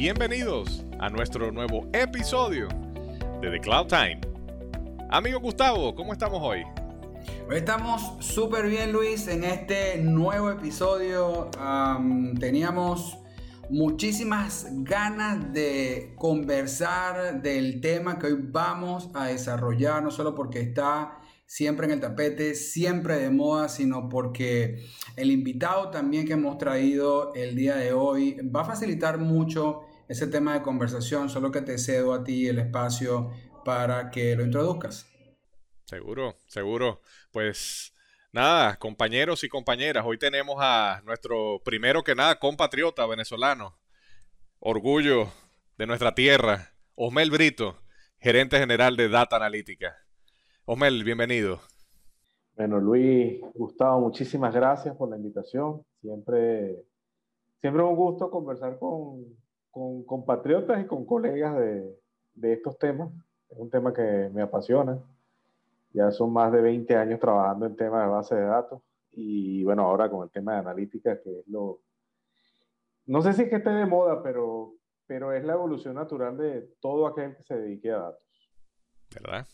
[0.00, 2.68] Bienvenidos a nuestro nuevo episodio
[3.42, 4.18] de The Cloud Time.
[5.10, 6.62] Amigo Gustavo, ¿cómo estamos hoy?
[7.50, 11.50] Estamos súper bien, Luis, en este nuevo episodio.
[12.40, 13.18] teníamos
[13.68, 21.18] muchísimas ganas de conversar del tema que hoy vamos a desarrollar, no solo porque está
[21.44, 24.86] siempre en el tapete, siempre de moda, sino porque
[25.16, 30.26] el invitado también que hemos traído el día de hoy va a facilitar mucho ese
[30.26, 33.30] tema de conversación, solo que te cedo a ti el espacio
[33.64, 35.06] para que lo introduzcas.
[35.84, 37.00] Seguro, seguro.
[37.30, 37.94] Pues
[38.32, 43.78] nada, compañeros y compañeras, hoy tenemos a nuestro primero que nada compatriota venezolano,
[44.58, 45.28] orgullo
[45.78, 47.76] de nuestra tierra, Osmel Brito,
[48.18, 49.94] gerente general de Data Analítica.
[50.64, 51.60] Osmel, bienvenido.
[52.56, 55.84] Bueno, Luis, Gustavo, muchísimas gracias por la invitación.
[56.00, 56.84] Siempre,
[57.60, 59.38] siempre un gusto conversar con,
[59.70, 61.98] con compatriotas y con colegas de,
[62.34, 63.10] de estos temas.
[63.48, 64.98] Es un tema que me apasiona.
[65.92, 68.80] Ya son más de 20 años trabajando en temas de base de datos
[69.12, 71.80] y bueno, ahora con el tema de analítica, que es lo...
[73.06, 74.74] No sé si es que esté de moda, pero,
[75.06, 78.22] pero es la evolución natural de todo aquel que se dedique a datos.
[79.12, 79.48] ¿Verdad?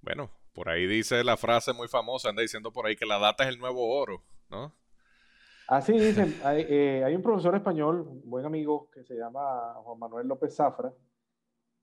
[0.00, 3.44] Bueno, por ahí dice la frase muy famosa, anda diciendo por ahí que la data
[3.44, 4.74] es el nuevo oro, ¿no?
[5.70, 6.34] Así dicen.
[6.42, 10.56] Hay, eh, hay un profesor español, un buen amigo, que se llama Juan Manuel López
[10.56, 10.92] Zafra,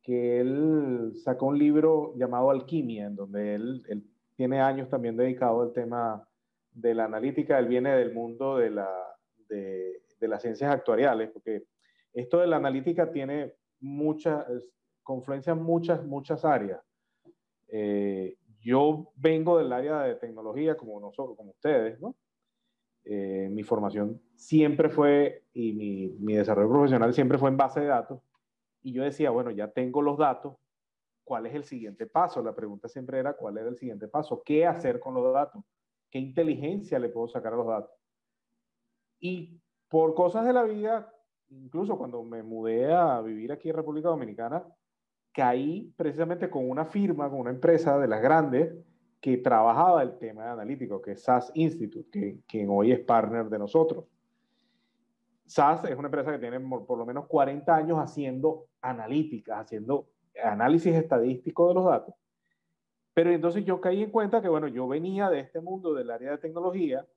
[0.03, 4.03] que él sacó un libro llamado Alquimia, en donde él, él
[4.35, 6.27] tiene años también dedicado al tema
[6.69, 7.57] de la analítica.
[7.59, 8.89] Él viene del mundo de, la,
[9.47, 11.63] de, de las ciencias actuariales, porque
[12.11, 14.45] esto de la analítica tiene muchas,
[15.01, 16.81] confluencia en muchas, muchas áreas.
[17.69, 22.17] Eh, yo vengo del área de tecnología como nosotros, como ustedes, ¿no?
[23.09, 27.87] Eh, mi formación siempre fue, y mi, mi, desarrollo profesional siempre fue en base de
[27.87, 28.19] datos,
[28.81, 30.57] y yo decía, bueno, ya tengo los datos,
[31.23, 32.43] ¿cuál es el siguiente paso?
[32.43, 34.43] La pregunta siempre era, ¿cuál era el siguiente paso?
[34.43, 35.63] ¿Qué hacer con los datos?
[36.09, 37.91] ¿Qué inteligencia le puedo sacar a los datos?
[39.21, 39.57] Y
[39.87, 41.13] por cosas de la vida,
[41.47, 44.65] incluso cuando me mudé a vivir aquí en República Dominicana,
[45.31, 48.73] caí precisamente con una firma, con una empresa de las grandes
[49.19, 53.49] que trabajaba el tema de analítico, que es SAS Institute, que, quien hoy es partner
[53.49, 54.05] de nosotros.
[55.45, 60.07] SAS es una empresa que tiene por lo menos 40 años haciendo analíticas, haciendo
[60.43, 62.13] análisis estadístico de los datos.
[63.13, 66.31] Pero entonces yo caí en cuenta que, bueno, yo venía de este mundo del área
[66.31, 67.07] de tecnología.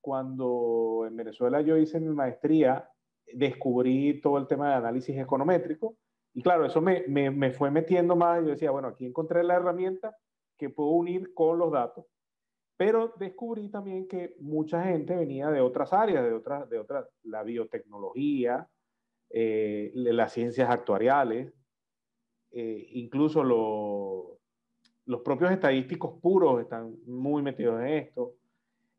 [0.00, 2.88] Cuando en Venezuela yo hice mi maestría,
[3.32, 5.96] descubrí todo el tema de análisis econométrico
[6.34, 8.40] y claro, eso me, me, me fue metiendo más.
[8.44, 10.16] Yo decía, bueno, aquí encontré la herramienta
[10.58, 12.04] que puedo unir con los datos.
[12.76, 17.42] Pero descubrí también que mucha gente venía de otras áreas, de otras, de otras, la
[17.42, 18.68] biotecnología,
[19.30, 21.52] eh, las ciencias actuariales,
[22.50, 24.38] eh, incluso lo,
[25.06, 28.34] los propios estadísticos puros están muy metidos en esto.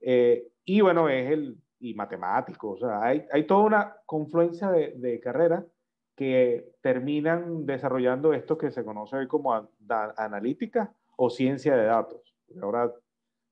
[0.01, 4.93] Eh, y bueno, es el, y matemáticos, o sea, hay, hay toda una confluencia de,
[4.97, 5.65] de carreras
[6.15, 9.53] que terminan desarrollando esto que se conoce como
[10.17, 12.33] analítica o ciencia de datos.
[12.61, 12.89] Ahora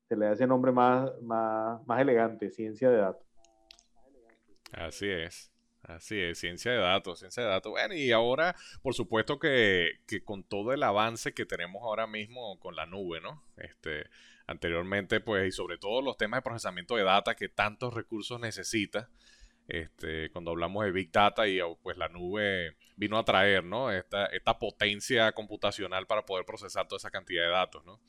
[0.08, 3.28] se le da ese nombre más, más, más elegante, ciencia de datos.
[4.72, 5.52] Así es.
[5.84, 7.72] Así es, ciencia de datos, ciencia de datos.
[7.72, 12.60] Bueno, y ahora, por supuesto que, que, con todo el avance que tenemos ahora mismo
[12.60, 13.44] con la nube, ¿no?
[13.56, 14.10] Este,
[14.48, 19.10] anteriormente, pues, y sobre todo los temas de procesamiento de data que tantos recursos necesita,
[19.68, 23.92] este, cuando hablamos de Big Data y oh, pues la nube vino a traer, ¿no?
[23.92, 28.00] Esta, esta potencia computacional para poder procesar toda esa cantidad de datos, ¿no?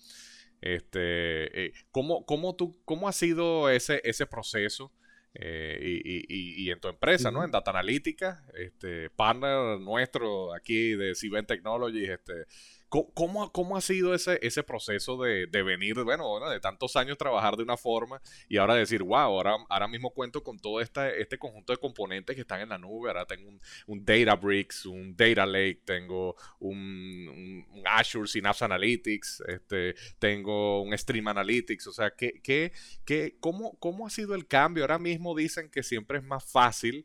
[0.60, 4.92] Este, eh, ¿cómo, cómo, tú, ¿Cómo ha sido ese, ese proceso
[5.34, 7.44] eh, y, y, y, en tu empresa, ¿no?
[7.44, 12.46] En Data Analytica, este, partner nuestro aquí de Cibent Technologies, este,
[12.88, 17.54] ¿Cómo, cómo ha sido ese, ese proceso de, de venir, bueno, de tantos años trabajar
[17.56, 21.38] de una forma y ahora decir, wow, ahora, ahora mismo cuento con todo este, este
[21.38, 25.44] conjunto de componentes que están en la nube, ahora tengo un, un Databricks, un Data
[25.44, 32.40] Lake, tengo un, un, Azure Synapse Analytics, este, tengo un Stream Analytics, o sea, ¿qué,
[32.42, 32.72] qué,
[33.04, 34.84] qué, cómo, ¿cómo ha sido el cambio?
[34.84, 37.04] Ahora mismo dicen que siempre es más fácil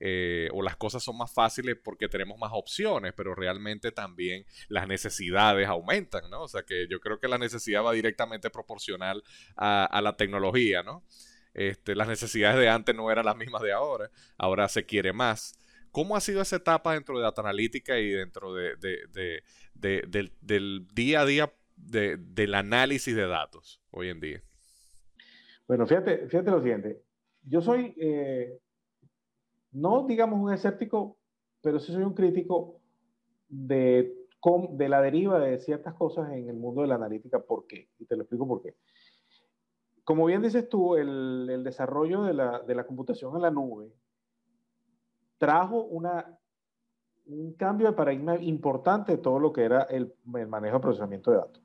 [0.00, 4.86] eh, o las cosas son más fáciles porque tenemos más opciones, pero realmente también las
[4.86, 6.42] necesidades aumentan, ¿no?
[6.42, 9.22] O sea que yo creo que la necesidad va directamente proporcional
[9.56, 11.04] a, la tecnología, ¿no?
[11.52, 15.58] Este, las necesidades de antes no eran las mismas de ahora, ahora se quiere más.
[15.90, 18.76] ¿Cómo ha sido esa etapa dentro de Data Analítica y dentro de,
[19.74, 24.42] del, día a día del análisis de datos hoy en día?
[25.66, 27.02] Bueno, fíjate, fíjate lo siguiente.
[27.42, 28.60] Yo soy eh,
[29.72, 31.16] no digamos un escéptico,
[31.60, 32.80] pero sí soy un crítico
[33.48, 34.14] de,
[34.70, 37.40] de la deriva de ciertas cosas en el mundo de la analítica.
[37.40, 37.88] ¿Por qué?
[37.98, 38.76] Y te lo explico por qué.
[40.04, 43.92] Como bien dices tú, el, el desarrollo de la, de la computación en la nube
[45.36, 46.38] trajo una,
[47.26, 51.30] un cambio de paradigma importante de todo lo que era el, el manejo de procesamiento
[51.30, 51.62] de datos.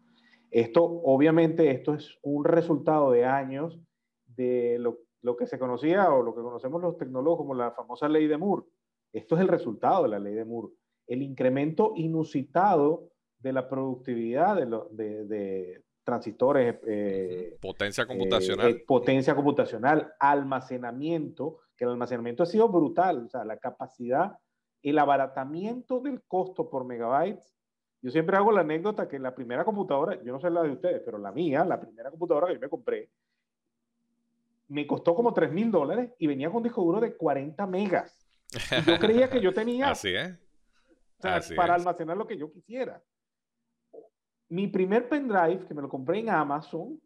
[0.52, 3.80] Esto, obviamente, esto es un resultado de años
[4.28, 8.08] de lo, lo, que se conocía o lo que conocemos los tecnólogos como la famosa
[8.08, 8.68] ley de Moore.
[9.12, 10.74] Esto es el resultado de la ley de Moore.
[11.08, 13.10] El incremento inusitado
[13.40, 16.76] de la productividad de, lo, de, de transistores.
[16.86, 18.72] Eh, potencia computacional.
[18.72, 24.38] Eh, potencia computacional, almacenamiento, que el almacenamiento ha sido brutal, o sea, la capacidad,
[24.82, 27.56] el abaratamiento del costo por megabytes.
[28.02, 31.02] Yo siempre hago la anécdota que la primera computadora, yo no sé la de ustedes,
[31.06, 33.10] pero la mía, la primera computadora que yo me compré,
[34.68, 38.28] me costó como 3 mil dólares y venía con un disco duro de 40 megas.
[38.86, 40.38] yo creía que yo tenía Así es.
[41.56, 43.04] para almacenar lo que yo quisiera.
[44.50, 47.00] Mi primer pendrive, que me lo compré en Amazon,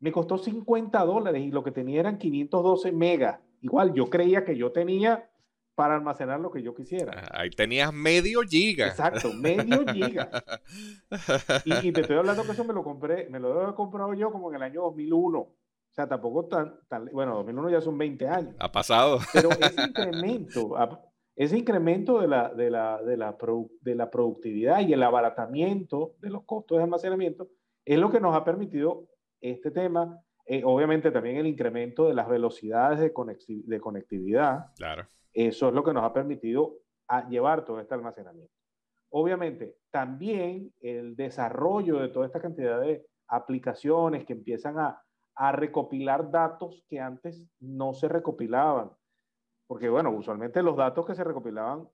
[0.00, 3.40] me costó 50 dólares y lo que tenía eran 512 megas.
[3.60, 5.28] Igual, yo creía que yo tenía
[5.74, 7.28] para almacenar lo que yo quisiera.
[7.32, 8.88] Ahí tenías medio giga.
[8.88, 10.28] Exacto, medio giga.
[11.64, 14.50] y, te estoy hablando que eso me lo compré, me lo he comprado yo como
[14.50, 15.48] en el año 2001.
[15.98, 18.54] O sea, tampoco tan, tan, bueno, 2001 ya son 20 años.
[18.60, 19.18] Ha pasado.
[19.32, 20.76] Pero ese incremento,
[21.34, 23.36] ese incremento de la, de, la, de, la
[23.80, 27.48] de la productividad y el abaratamiento de los costos de almacenamiento
[27.84, 29.08] es lo que nos ha permitido
[29.40, 30.20] este tema.
[30.46, 33.12] Eh, obviamente también el incremento de las velocidades de,
[33.66, 34.66] de conectividad.
[34.76, 35.08] Claro.
[35.32, 36.76] Eso es lo que nos ha permitido
[37.08, 38.54] a llevar todo este almacenamiento.
[39.10, 45.02] Obviamente, también el desarrollo de toda esta cantidad de aplicaciones que empiezan a,
[45.40, 48.90] a recopilar datos que antes no se recopilaban.
[49.68, 51.88] Porque bueno, usualmente los datos que se recopilaban,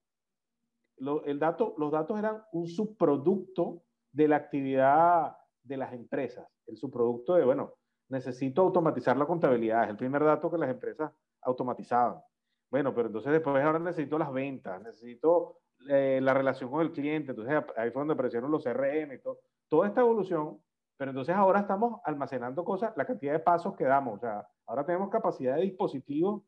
[1.27, 3.83] el dato, los datos eran un subproducto
[4.13, 7.75] de la actividad de las empresas, el subproducto de, bueno,
[8.09, 11.13] necesito automatizar la contabilidad, es el primer dato que las empresas
[11.43, 12.23] automatizaban.
[12.71, 15.59] Bueno, pero entonces después ahora necesito las ventas, necesito
[15.91, 19.41] eh, la relación con el cliente, entonces ahí fue donde aparecieron los CRM y todo,
[19.69, 20.59] toda esta evolución,
[20.97, 25.11] pero entonces ahora estamos almacenando cosas, la cantidad de pasos que damos, o ahora tenemos
[25.11, 26.43] capacidad de dispositivos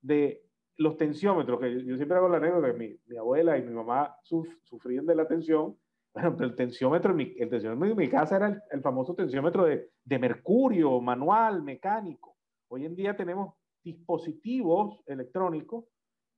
[0.00, 0.42] de
[0.76, 5.04] los tensiómetros, que yo, siempre hago la anécdota que mi, abuela y mi mamá sufrían
[5.04, 5.76] de la tensión,
[6.14, 11.00] bueno, el tensiómetro, el tensiómetro en mi casa era el, famoso tensiómetro de, de, mercurio,
[11.00, 12.36] manual, mecánico.
[12.68, 13.54] Hoy en día tenemos
[13.84, 15.84] dispositivos electrónicos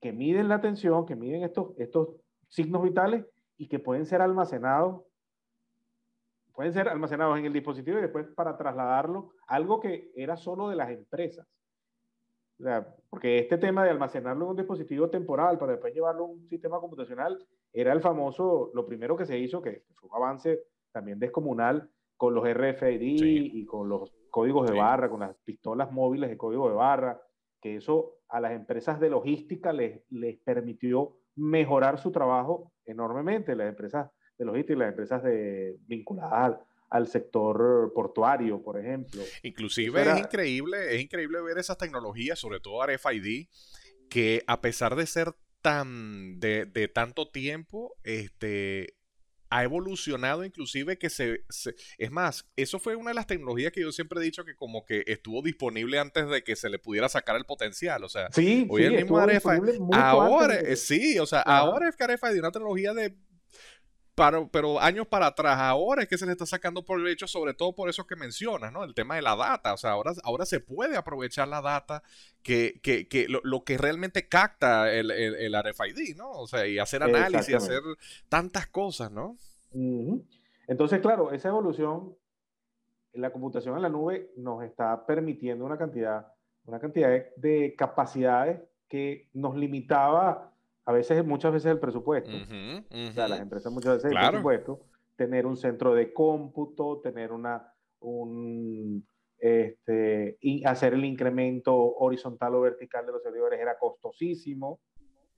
[0.00, 2.08] que miden la tensión, que miden estos, estos
[2.48, 3.24] signos vitales
[3.56, 5.02] y que pueden ser almacenados
[6.54, 10.76] pueden ser almacenados en el dispositivo y después para trasladarlo, algo que era solo de
[10.76, 11.46] las empresas.
[13.10, 16.78] Porque este tema de almacenarlo en un dispositivo temporal para después llevarlo a un sistema
[16.78, 20.60] computacional era el famoso, lo primero que se hizo, que fue un avance
[20.92, 26.30] también descomunal con los RFID y con los códigos de barra, con las pistolas móviles
[26.30, 27.20] de código de barra,
[27.60, 33.68] que eso a las empresas de logística les, les permitió mejorar su trabajo enormemente, las
[33.68, 34.10] empresas
[34.42, 36.58] de logística y las empresas de, vinculadas
[36.92, 39.22] al sector portuario, por ejemplo.
[39.42, 43.46] Inclusive es increíble, es increíble ver esas tecnologías, sobre todo RFID,
[44.10, 48.94] que a pesar de ser tan de, tanto tiempo, este
[49.48, 51.44] ha evolucionado inclusive que se,
[51.98, 54.86] es más, eso fue una de las tecnologías que yo siempre he dicho que como
[54.86, 58.66] que estuvo disponible antes de que se le pudiera sacar el potencial, o sea, sí,
[58.70, 63.14] hoy el mismo RFID, ahora, sí, o sea, ahora es que RFID una tecnología de
[64.14, 67.74] pero, años para atrás, ahora es que se le está sacando por provecho, sobre todo
[67.74, 68.84] por eso que mencionas, ¿no?
[68.84, 69.72] El tema de la data.
[69.72, 72.02] O sea, ahora, ahora se puede aprovechar la data
[72.42, 76.30] que, que, que lo, que realmente capta el, el, RFID, ¿no?
[76.30, 77.80] O sea, y hacer análisis, hacer
[78.28, 79.36] tantas cosas, ¿no?
[80.68, 82.14] Entonces, claro, esa evolución,
[83.14, 86.26] la computación en la nube nos está permitiendo una cantidad,
[86.66, 90.51] una cantidad de capacidades que nos limitaba
[90.84, 92.30] a veces, muchas veces el presupuesto.
[92.30, 94.80] O sea, las empresas muchas veces el presupuesto,
[95.16, 99.06] tener un centro de cómputo, tener una, un,
[99.38, 104.80] este, y hacer el incremento horizontal o vertical de los servidores era costosísimo.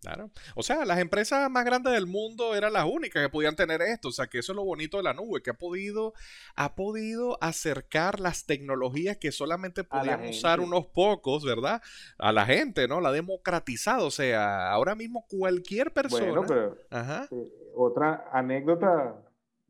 [0.04, 0.30] Claro.
[0.54, 4.08] O sea, las empresas más grandes del mundo eran las únicas que podían tener esto.
[4.08, 6.12] O sea, que eso es lo bonito de la nube, que ha podido,
[6.56, 11.80] ha podido acercar las tecnologías que solamente podían usar unos pocos, ¿verdad?
[12.18, 13.00] A la gente, ¿no?
[13.00, 14.06] La ha democratizado.
[14.06, 16.26] O sea, ahora mismo cualquier persona.
[16.26, 17.28] Bueno, pero Ajá.
[17.30, 19.23] Eh, otra anécdota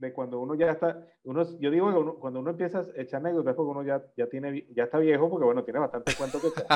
[0.04, 3.54] de cuando uno ya está, uno, yo digo que cuando uno empieza a echar anécdotas
[3.54, 6.66] porque uno ya, ya, tiene, ya está viejo, porque bueno, tiene bastante cuento que echar.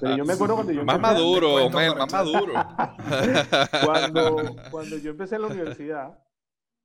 [0.00, 0.84] Pero yo me acuerdo cuando yo...
[0.84, 2.52] Más maduro, más maduro.
[3.84, 6.18] cuando, cuando yo empecé en la universidad,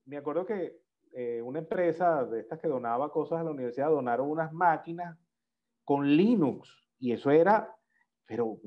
[0.06, 0.82] me acuerdo que
[1.14, 5.18] eh, una empresa de estas que donaba cosas a la universidad donaron unas máquinas
[5.84, 6.70] con Linux
[7.00, 7.76] y eso era,
[8.26, 8.58] pero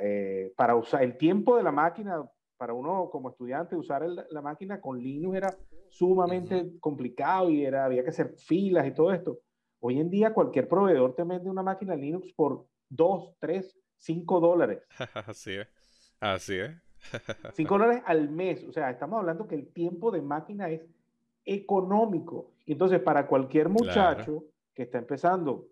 [0.00, 2.24] eh, para usar el tiempo de la máquina,
[2.56, 5.56] para uno como estudiante usar la máquina con Linux era
[5.92, 9.40] sumamente complicado y era, había que hacer filas y todo esto.
[9.80, 14.82] Hoy en día cualquier proveedor te vende una máquina Linux por 2, 3, 5 dólares.
[15.26, 15.68] Así es.
[16.18, 16.70] Así es.
[17.54, 18.64] 5 dólares al mes.
[18.64, 20.82] O sea, estamos hablando que el tiempo de máquina es
[21.44, 22.52] económico.
[22.66, 25.68] Entonces, para cualquier muchacho que está empezando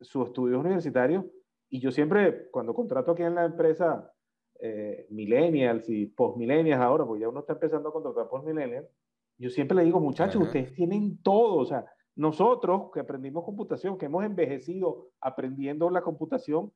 [0.00, 1.24] sus estudios universitarios,
[1.68, 4.12] y yo siempre, cuando contrato aquí en la empresa
[4.58, 8.88] eh, millennials y post-millennials ahora, porque ya uno está empezando a contratar post-millennials,
[9.42, 11.84] yo siempre le digo, muchachos, ustedes tienen todo, o sea,
[12.14, 16.72] nosotros que aprendimos computación, que hemos envejecido aprendiendo la computación, o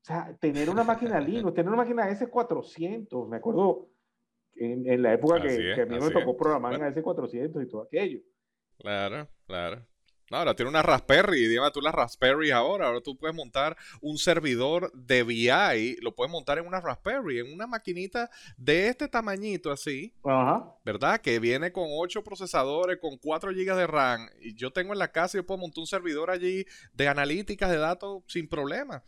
[0.00, 3.88] sea, tener una máquina Linux, tener una máquina S400, me acuerdo
[4.54, 8.20] en, la época que, a mí me tocó programar en S400 y todo aquello.
[8.78, 9.84] Claro, claro.
[10.30, 14.92] Ahora tiene una Raspberry, dígame tú la Raspberry ahora, ahora tú puedes montar un servidor
[14.92, 20.14] de VI, lo puedes montar en una Raspberry, en una maquinita de este tamañito así,
[20.24, 20.74] Ajá.
[20.84, 21.20] ¿verdad?
[21.20, 25.12] Que viene con 8 procesadores, con 4 GB de RAM, y yo tengo en la
[25.12, 29.02] casa y yo puedo montar un servidor allí de analíticas de datos sin problema.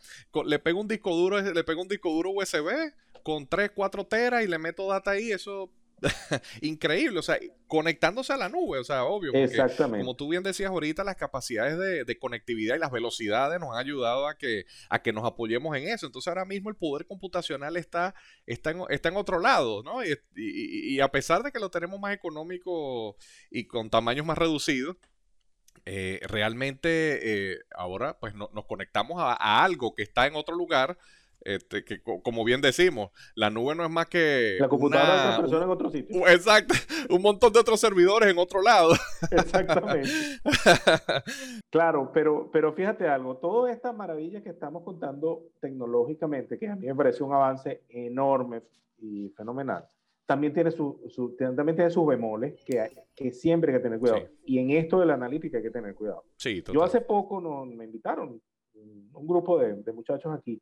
[0.45, 4.43] Le pego un disco duro, le pego un disco duro USB, con 3, 4 teras
[4.43, 5.71] y le meto data ahí, eso
[6.61, 9.33] increíble, o sea, conectándose a la nube, o sea, obvio.
[9.33, 10.03] Exactamente.
[10.03, 14.27] Como tú bien decías ahorita, las capacidades de, conectividad y las velocidades nos han ayudado
[14.27, 16.05] a que, a que nos apoyemos en eso.
[16.05, 19.99] Entonces ahora mismo el poder computacional está, está, en, está en otro lado, ¿no?
[20.35, 23.17] Y, a pesar de que lo tenemos más económico
[23.49, 24.97] y con tamaños más reducidos,
[25.85, 30.97] eh, realmente eh, ahora pues nos conectamos a algo que está en otro lugar
[31.45, 34.57] este, que como bien decimos, la nube no es más que.
[34.59, 36.27] La computadora de otra persona en otro sitio.
[36.27, 36.73] Exacto,
[37.09, 38.93] un montón de otros servidores en otro lado.
[39.31, 40.09] Exactamente.
[41.69, 46.87] claro, pero, pero fíjate algo, toda esta maravilla que estamos contando tecnológicamente, que a mí
[46.87, 48.63] me parece un avance enorme
[48.97, 49.85] y fenomenal,
[50.25, 54.29] también tiene, su, también tiene sus bemoles que, que siempre hay que tener cuidado.
[54.45, 56.23] Y en esto de la analítica hay que tener cuidado.
[56.37, 58.41] Sí, Yo hace poco no, me invitaron
[58.75, 60.61] un grupo de, de muchachos aquí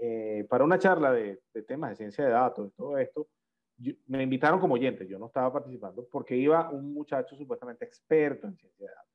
[0.00, 3.28] eh, para una charla de, temas de ciencia de datos todo esto,
[4.06, 8.56] me invitaron como oyente, yo no estaba participando, porque iba un muchacho supuestamente experto en
[8.56, 9.10] ciencia de datos.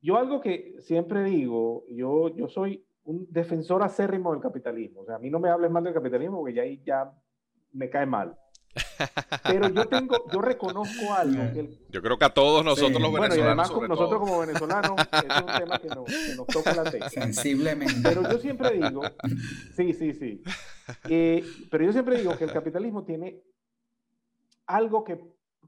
[0.00, 5.16] Yo algo que siempre digo, yo, yo soy un defensor acérrimo del capitalismo, o sea,
[5.16, 7.12] a mí no me hables mal del capitalismo porque ya ya
[7.72, 8.36] me cae mal.
[9.42, 11.42] Pero yo tengo, yo reconozco algo.
[11.90, 13.18] yo creo que a todos nosotros los venezolanos.
[13.18, 17.10] Bueno, y además nosotros como venezolanos, es un tema que nos, toca la tecla.
[17.10, 18.00] Sensiblemente.
[18.02, 19.02] Pero yo siempre digo,
[19.76, 20.42] sí, sí, sí.
[21.08, 23.42] Eh, pero yo siempre digo que el capitalismo tiene
[24.66, 25.20] algo que,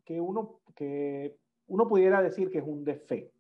[0.05, 3.33] que, uno, que uno pudiera decir que es un defecto.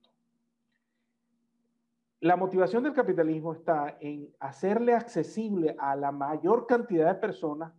[2.20, 7.72] La motivación del capitalismo está en hacerle accesible a la mayor cantidad de personas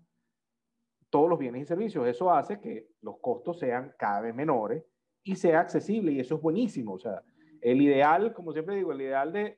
[1.15, 2.05] todos los bienes y servicios.
[2.05, 4.83] Eso hace que los costos sean cada vez menores
[5.23, 6.95] y sea accesible y eso es buenísimo.
[6.95, 7.23] O sea,
[7.61, 9.57] el ideal, como siempre digo, el ideal de,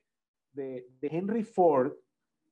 [0.51, 1.93] de, Henry Ford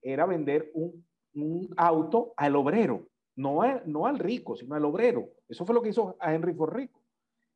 [0.02, 5.30] era vender un, un, auto al obrero, no, no al rico, sino al obrero.
[5.48, 7.00] Eso fue lo que hizo a Henry Ford rico.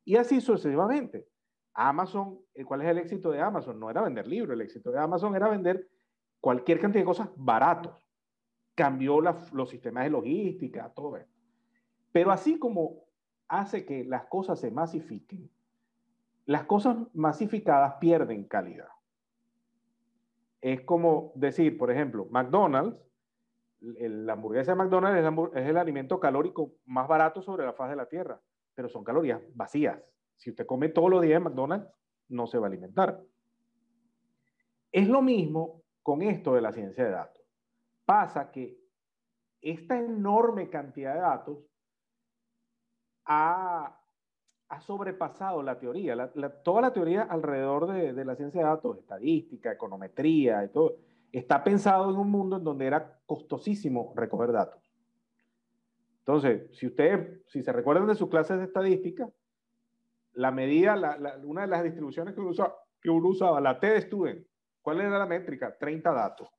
[0.05, 1.25] Y así sucesivamente.
[1.73, 3.79] Amazon, ¿cuál es el éxito de Amazon?
[3.79, 5.87] No era vender libros, el éxito de Amazon era vender
[6.39, 8.07] cualquier cantidad de cosas baratos
[8.75, 11.38] cambió los sistemas de logística, todo eso.
[12.11, 13.03] Pero así como
[13.47, 15.49] hace que las cosas se masifiquen,
[16.45, 18.89] las cosas masificadas pierden calidad.
[20.61, 22.97] Es como decir, por ejemplo, McDonald's,
[23.81, 28.07] la hamburguesa de McDonald's es, el alimento calórico más barato sobre la faz de la
[28.07, 28.41] Tierra,
[28.75, 30.01] pero son calorías vacías.
[30.35, 31.87] Si usted come todos los días en McDonald's,
[32.29, 33.21] no se va a alimentar.
[34.91, 37.39] Es lo mismo con esto de la ciencia de datos
[38.09, 38.75] pasa que
[39.61, 41.59] esta enorme cantidad de datos
[43.29, 43.95] ha,
[44.81, 46.31] sobrepasado la teoría.
[46.63, 50.97] toda la teoría alrededor de, la ciencia de datos, estadística, econometría y todo,
[51.31, 54.83] está pensado en un mundo en donde era costosísimo recoger datos.
[56.19, 59.29] Entonces, si ustedes, si se recuerdan de sus clases de estadística,
[60.33, 62.53] la medida, una de las distribuciones que uno,
[63.01, 64.47] que uno usaba, la T de Student,
[64.81, 65.75] ¿cuál era la métrica?
[65.77, 66.49] 30 datos.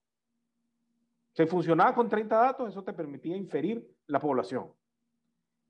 [1.33, 4.73] Se funcionaba con 30 datos, eso te permitía inferir la población.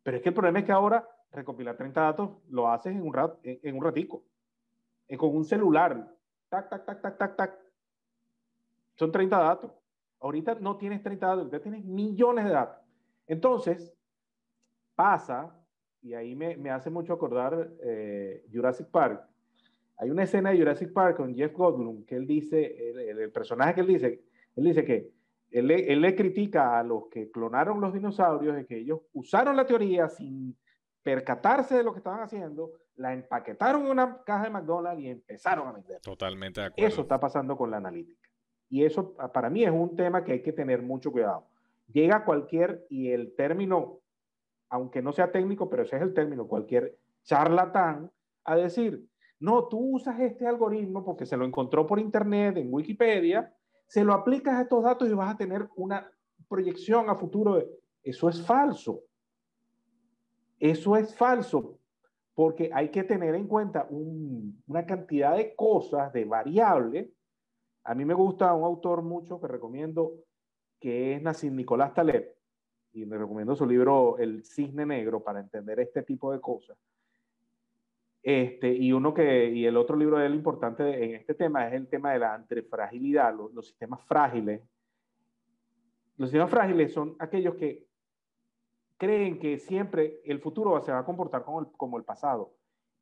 [0.03, 3.13] Pero es que el problema es que ahora recopilar 30 datos lo haces en un,
[3.13, 4.25] rat, en, un ratico.
[5.07, 6.15] Es con un celular.
[6.49, 7.59] Tac, tac, tac, tac, tac, tac.
[8.97, 9.73] Son 30 datos.
[10.21, 12.85] Ahorita no tienes 30 datos, ya tienes millones de datos.
[13.27, 13.95] Entonces,
[14.95, 15.57] pasa,
[16.03, 19.27] y ahí me, me hace mucho acordar eh, Jurassic Park.
[19.97, 23.75] Hay una escena de Jurassic Park con Jeff Goldblum que él dice, el, el personaje
[23.75, 24.25] que él dice,
[24.57, 25.11] él dice que
[25.51, 29.67] él, él, le critica a los que clonaron los dinosaurios de que ellos usaron la
[29.67, 30.57] teoría sin
[31.03, 35.69] percatarse de lo que estaban haciendo, la empaquetaron en una caja de McDonald's y empezaron
[35.69, 36.01] a vender.
[36.01, 36.89] Totalmente de acuerdo.
[36.89, 38.29] Eso está pasando con la analítica.
[38.69, 41.47] Y eso para mí es un tema que hay que tener mucho cuidado.
[41.93, 44.01] Llega cualquier, y el término,
[44.69, 48.11] aunque no sea técnico, pero ese es el término, cualquier charlatán,
[48.45, 49.05] a decir,
[49.41, 53.53] no, tú usas este algoritmo porque se lo encontró por internet, en Wikipedia,
[53.91, 56.09] se lo aplicas a estos datos y vas a tener una
[56.49, 57.61] proyección a futuro.
[58.05, 59.01] Eso es falso.
[60.61, 61.77] Eso es falso
[62.37, 67.11] porque hay que tener en cuenta una cantidad de cosas, de variables.
[67.83, 70.15] A mí me gusta un autor mucho que recomiendo,
[70.79, 72.33] que es Nassim Nicolás Taleb,
[72.93, 76.79] y le recomiendo su libro El Cisne Negro para entender este tipo de cosas.
[78.23, 81.75] Este, y uno que, y el otro libro de él importante en este tema es
[81.75, 84.61] el tema de la antifragilidad, los, los sistemas frágiles.
[86.17, 87.87] Los sistemas frágiles son aquellos que
[88.99, 92.53] creen que siempre el futuro se va a comportar como el, como el pasado.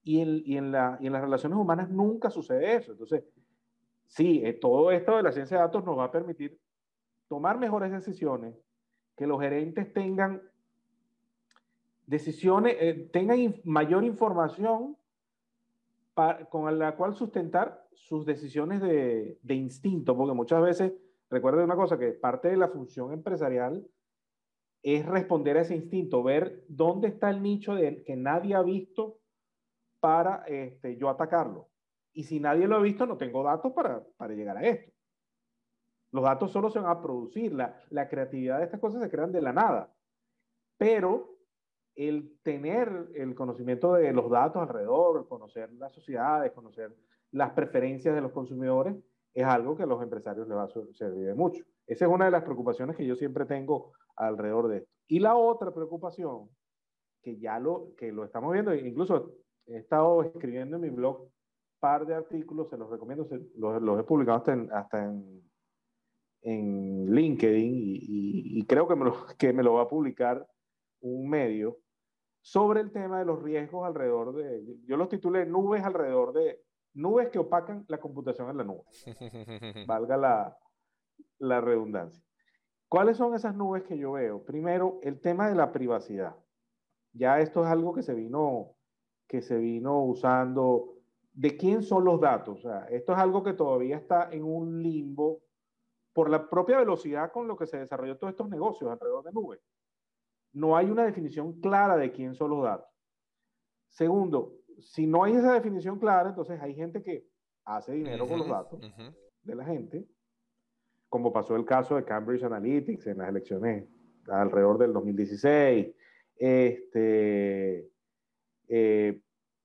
[0.04, 2.92] Y en, y, en la, y en, las relaciones humanas nunca sucede eso.
[2.92, 3.24] Entonces,
[4.06, 6.56] sí, eh, todo esto de la ciencia de datos nos va a permitir
[7.26, 8.54] tomar mejores decisiones,
[9.16, 10.40] que los gerentes tengan
[12.06, 14.96] decisiones, eh, tengan mayor información
[16.48, 20.92] con la cual sustentar sus decisiones de, de, instinto, porque muchas veces,
[21.30, 23.86] recuerden una cosa, que parte de la función empresarial
[24.82, 29.18] es responder a ese instinto, ver dónde está el nicho de, que nadie ha visto
[30.00, 31.68] para este, yo atacarlo.
[32.12, 34.92] Y si nadie lo ha visto, no tengo datos para, para llegar a esto.
[36.10, 39.30] Los datos solo se van a producir, la, la creatividad de estas cosas se crean
[39.30, 39.92] de la nada.
[40.78, 41.37] Pero
[41.98, 46.94] el tener el conocimiento de los datos alrededor, conocer las sociedades, conocer
[47.32, 48.94] las preferencias de los consumidores,
[49.34, 51.64] es algo que a los empresarios les va a servir de mucho.
[51.88, 54.90] Esa es una de las preocupaciones que yo siempre tengo alrededor de esto.
[55.08, 56.48] Y la otra preocupación,
[57.20, 59.32] que ya lo, que lo estamos viendo, incluso
[59.66, 61.30] he estado escribiendo en mi blog un
[61.80, 65.42] par de artículos, se los recomiendo, los, los, he publicado hasta en, hasta en,
[66.42, 70.46] en LinkedIn y, y, creo que me, lo, que me lo va a publicar
[71.00, 71.78] un medio
[72.48, 76.62] sobre el tema de los riesgos alrededor de, yo los titulé nubes alrededor de,
[76.94, 78.84] nubes que opacan la computación en la nube.
[79.86, 80.58] Valga la,
[81.40, 82.24] la redundancia.
[82.88, 84.42] ¿Cuáles son esas nubes que yo veo?
[84.46, 86.36] Primero, el tema de la privacidad.
[87.12, 88.76] Ya esto es algo que se vino,
[89.26, 90.94] que se vino usando.
[91.34, 92.60] ¿De quién son los datos?
[92.60, 95.42] O sea, esto es algo que todavía está en un limbo
[96.14, 99.60] por la propia velocidad con lo que se desarrolló todos estos negocios alrededor de nubes
[100.52, 102.88] no hay una definición clara de quién son los datos.
[103.88, 107.26] Segundo, si no hay esa definición clara, entonces hay gente que
[107.64, 108.80] hace dinero con los datos
[109.42, 110.06] de la gente,
[111.08, 113.88] como pasó el caso de Cambridge Analytics en las elecciones
[114.28, 115.94] alrededor del 2016.
[116.36, 117.90] Este,
[118.68, 119.20] eh,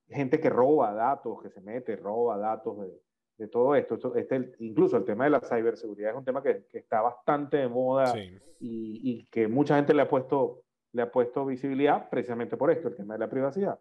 [0.08, 2.78] gente que roba datos, que se mete, roba datos
[3.36, 4.14] de, todo esto.
[4.16, 8.16] este, incluso el tema de la ciberseguridad es un tema que, está bastante de moda
[8.18, 10.63] y, y, que mucha gente le ha puesto
[10.94, 13.78] le ha puesto visibilidad precisamente por esto, el tema de la privacidad.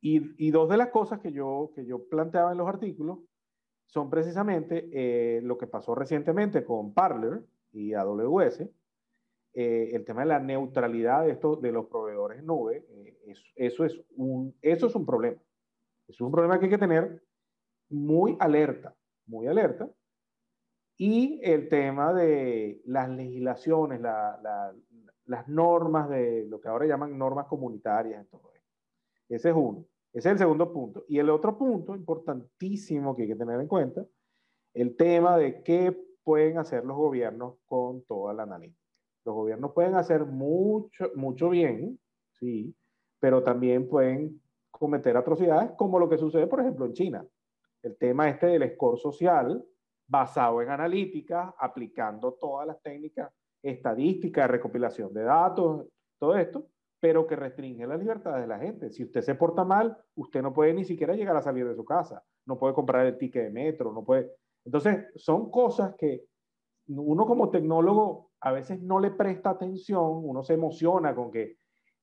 [0.00, 3.18] Y, y dos de las cosas que yo, que yo planteaba en los artículos
[3.86, 8.62] son precisamente eh, lo que pasó recientemente con Parler y AWS,
[9.54, 13.44] eh, el tema de la neutralidad de, esto, de los proveedores en nube, eh, eso,
[13.54, 15.40] eso, es un, eso es un problema.
[16.08, 17.22] Es un problema que hay que tener
[17.90, 18.96] muy alerta,
[19.26, 19.90] muy alerta.
[20.96, 24.74] Y el tema de las legislaciones, la, la,
[25.26, 28.70] las normas de lo que ahora llaman normas comunitarias en todo esto.
[29.28, 29.84] Ese es uno.
[30.12, 31.04] Ese es el segundo punto.
[31.08, 34.04] Y el otro punto importantísimo que hay que tener en cuenta,
[34.74, 38.80] el tema de qué pueden hacer los gobiernos con toda la analítica.
[39.24, 41.98] Los gobiernos pueden hacer mucho, mucho bien,
[42.32, 42.74] sí,
[43.20, 47.26] pero también pueden cometer atrocidades como lo que sucede, por ejemplo, en China.
[47.82, 49.64] El tema este del score social
[50.06, 55.86] basado en analítica, aplicando todas las técnicas estadística, recopilación de datos,
[56.18, 56.66] todo esto,
[57.00, 58.90] pero que restringe la libertad de la gente.
[58.90, 61.84] Si usted se porta mal, usted no puede ni siquiera llegar a salir de su
[61.84, 64.30] casa, no puede comprar el ticket de metro, no puede...
[64.64, 66.24] Entonces, son cosas que
[66.88, 71.56] uno como tecnólogo a veces no le presta atención, uno se emociona con que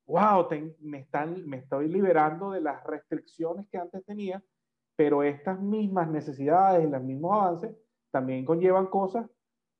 [0.09, 0.47] wow,
[0.79, 4.43] me, están, me estoy liberando de las restricciones que antes tenía,
[4.95, 7.75] pero estas mismas necesidades y los mismos avances
[8.11, 9.29] también conllevan cosas.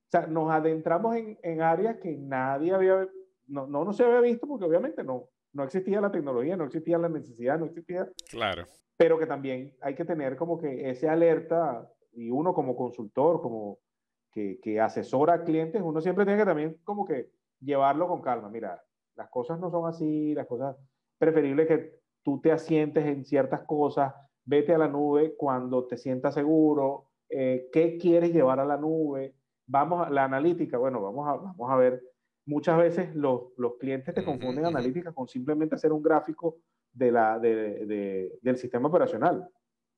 [0.10, 3.08] O sea, nos adentramos en, en áreas que nadie había,
[3.46, 6.98] no, no, no se había visto porque obviamente no, no existía la tecnología, no existía
[6.98, 8.10] la necesidad, no existía.
[8.32, 8.66] Claro.
[8.98, 13.78] Pero que también hay que tener como que ese alerta y uno como consultor, como
[14.32, 18.50] que, que asesora a clientes, uno siempre tiene que también como que llevarlo con calma.
[18.50, 18.84] Mira,
[19.16, 20.76] las cosas no son así, las cosas,
[21.20, 24.12] preferible que tú te asientes en ciertas cosas,
[24.44, 29.36] vete a la nube cuando te sientas seguro, eh, qué quieres llevar a la nube,
[29.70, 32.02] vamos a la analítica, bueno, vamos a, vamos a ver,
[32.46, 36.58] muchas veces los, los clientes te confunden analítica con simplemente hacer un gráfico
[36.92, 39.48] de la, de, de, del sistema operacional.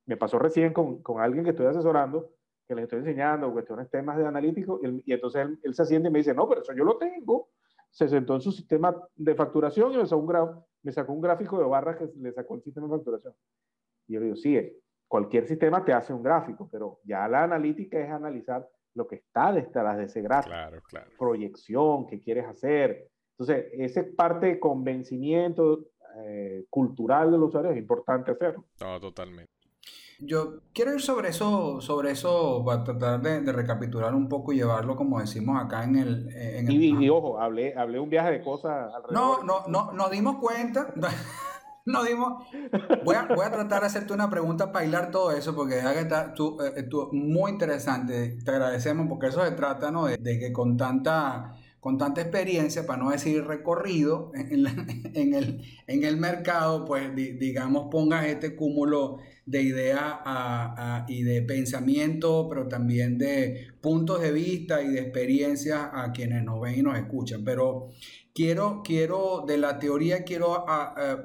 [0.05, 2.33] Me pasó recién con, con, alguien que estoy asesorando,
[2.67, 6.09] que les estoy enseñando cuestiones, temas de analítico, y, y entonces él, él, se asiente
[6.09, 7.49] y me dice, no, pero eso yo lo tengo,
[7.89, 11.57] se sentó en su sistema de facturación y me sacó un, me sacó un gráfico
[11.57, 13.33] de barras que le sacó el sistema de facturación.
[14.07, 14.59] Y yo le digo, sí,
[15.07, 19.51] cualquier sistema te hace un gráfico, pero ya la analítica es analizar lo que está
[19.51, 20.53] detrás de ese gráfico.
[20.53, 21.11] Claro, claro.
[21.17, 23.07] Proyección, qué quieres hacer.
[23.37, 25.85] Entonces, esa parte de convencimiento
[26.17, 28.65] eh, cultural del usuario es importante hacerlo.
[28.79, 29.51] No, totalmente.
[30.23, 34.57] Yo quiero ir sobre eso, sobre eso, para tratar de, de, recapitular un poco y
[34.57, 36.29] llevarlo, como decimos acá en el...
[36.35, 36.73] En el...
[36.73, 39.43] Y, y, ojo, hablé, hablé un viaje de cosas alrededor.
[39.43, 40.93] No, no, no, nos dimos cuenta,
[41.99, 42.43] nos dimos...
[43.03, 45.85] Voy a, voy a tratar de hacerte una pregunta para hilar todo eso, porque es
[45.85, 50.05] que está tú, eh, tú, muy interesante, te agradecemos, porque eso se trata, ¿no?
[50.05, 56.03] De, de que con tanta con tanta experiencia, para no decir recorrido en, el, en
[56.03, 59.17] el mercado, pues di, digamos pongas este cúmulo
[59.47, 60.19] de ideas
[61.07, 66.61] y de pensamiento, pero también de puntos de vista y de experiencias a quienes nos
[66.61, 67.43] ven y nos escuchan.
[67.43, 67.89] Pero
[68.33, 70.63] quiero, quiero de la teoría, quiero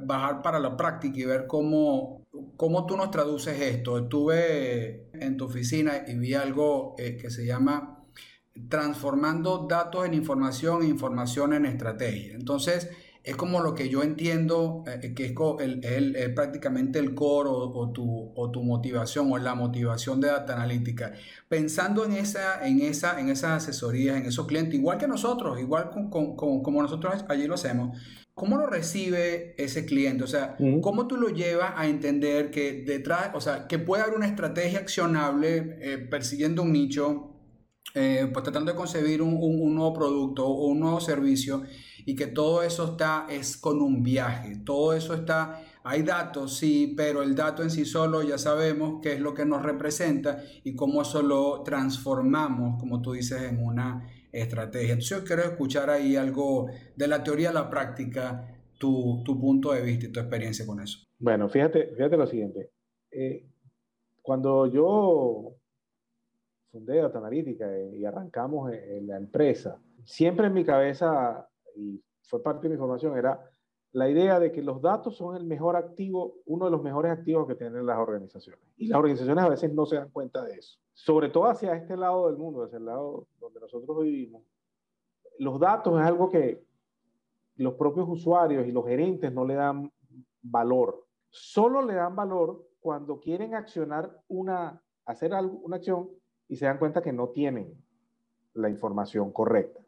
[0.05, 2.23] bajar para la práctica y ver cómo,
[2.57, 3.99] cómo tú nos traduces esto.
[3.99, 7.96] Estuve en tu oficina y vi algo eh, que se llama
[8.69, 12.35] transformando datos en información e información en estrategia.
[12.35, 12.91] Entonces,
[13.27, 17.49] es como lo que yo entiendo eh, que es el, el, el, prácticamente el core
[17.49, 21.13] o, o, tu, o, tu, motivación o la motivación de data analítica.
[21.49, 25.91] Pensando en esa, en esa, en esas asesorías, en esos clientes, igual que nosotros, igual
[25.91, 27.99] con, con, con, como nosotros allí lo hacemos,
[28.33, 30.23] ¿cómo lo recibe ese cliente?
[30.23, 30.57] O sea.
[30.81, 34.79] ¿cómo tú lo llevas a entender que detrás, o sea, que puede haber una estrategia
[34.79, 37.36] accionable eh, persiguiendo un nicho?
[37.95, 41.63] Eh, pues tratando de concebir un, un, nuevo producto o un nuevo servicio
[42.05, 46.93] y que todo eso está es con un viaje, todo eso está, hay datos, sí,
[46.97, 50.75] pero el dato en sí solo ya sabemos qué es lo que nos representa y
[50.75, 54.93] cómo eso lo transformamos, como tú dices, en una estrategia.
[54.93, 59.73] Entonces yo quiero escuchar ahí algo de la teoría a la práctica, tu, tu punto
[59.73, 60.99] de vista y tu experiencia con eso.
[61.19, 62.71] Bueno, fíjate, fíjate lo siguiente.
[63.11, 63.49] Eh,
[64.23, 65.57] cuando yo
[66.71, 72.69] fundé Data Analítica y arrancamos en la empresa, siempre en mi cabeza, y fue parte
[72.69, 73.41] de mi formación, era
[73.93, 77.47] la idea de que los datos son el mejor activo, uno de los mejores activos
[77.47, 78.61] que tienen las organizaciones.
[78.77, 80.79] Y las organizaciones a veces no se dan cuenta de eso.
[80.93, 84.43] Sobre todo hacia este lado del mundo, hacia el lado donde nosotros vivimos.
[85.39, 86.63] Los datos es algo que
[87.57, 89.91] los propios usuarios y los gerentes no le dan
[90.43, 91.07] valor.
[91.31, 96.11] Solo le dan valor cuando quieren accionar una, hacer algo, una acción
[96.49, 97.75] y se dan cuenta que no tienen
[98.55, 99.81] la información correcta.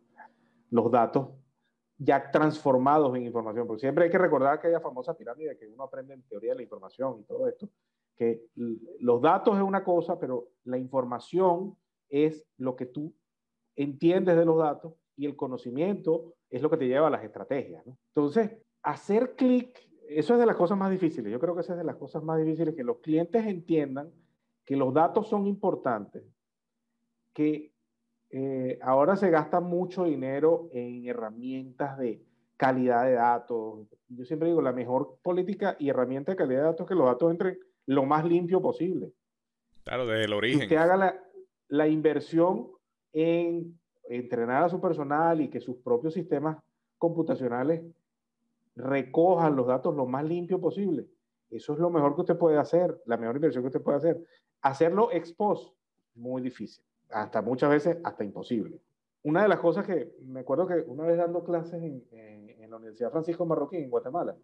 [0.71, 1.29] Los datos
[1.97, 6.15] ya transformados en información, porque siempre hay que recordar aquella famosa pirámide que uno aprende
[6.15, 7.69] en teoría de la información y todo esto,
[8.17, 8.47] que
[9.01, 11.77] los datos es una cosa, pero la información
[12.09, 13.15] es lo que tú
[13.77, 17.85] entiendes de los datos y el conocimiento es lo que te lleva a las estrategias.
[17.87, 17.97] ¿no?
[18.15, 18.51] Entonces,
[18.83, 21.31] hacer clic, eso es de las cosas más difíciles.
[21.31, 24.13] Yo creo que esa es de las cosas más difíciles, que los clientes entiendan
[24.65, 26.25] que los datos son importantes,
[27.39, 27.73] que
[28.31, 32.21] eh, ahora se gasta mucho dinero en herramientas de
[32.57, 33.87] calidad de datos.
[34.09, 37.07] Yo siempre digo, la mejor política y herramienta de calidad de datos es que los
[37.07, 39.13] datos entren lo más limpio posible.
[39.85, 40.59] Claro, desde el origen.
[40.59, 41.25] Que usted haga la,
[41.69, 42.73] la inversión
[43.13, 46.59] en entrenar a su personal y que sus propios sistemas
[46.99, 47.85] computacionales
[48.75, 51.07] recojan los datos lo más limpio posible.
[51.51, 54.27] Eso es lo mejor que usted puede hacer, la mejor inversión que usted puede hacer.
[54.61, 55.73] Hacerlo ex post,
[56.17, 58.81] muy difícil hasta muchas veces hasta imposible.
[59.23, 62.71] Una de las cosas que me acuerdo que una vez dando clases en, en, en
[62.71, 64.37] la Universidad Francisco Marroquín, en Guatemala,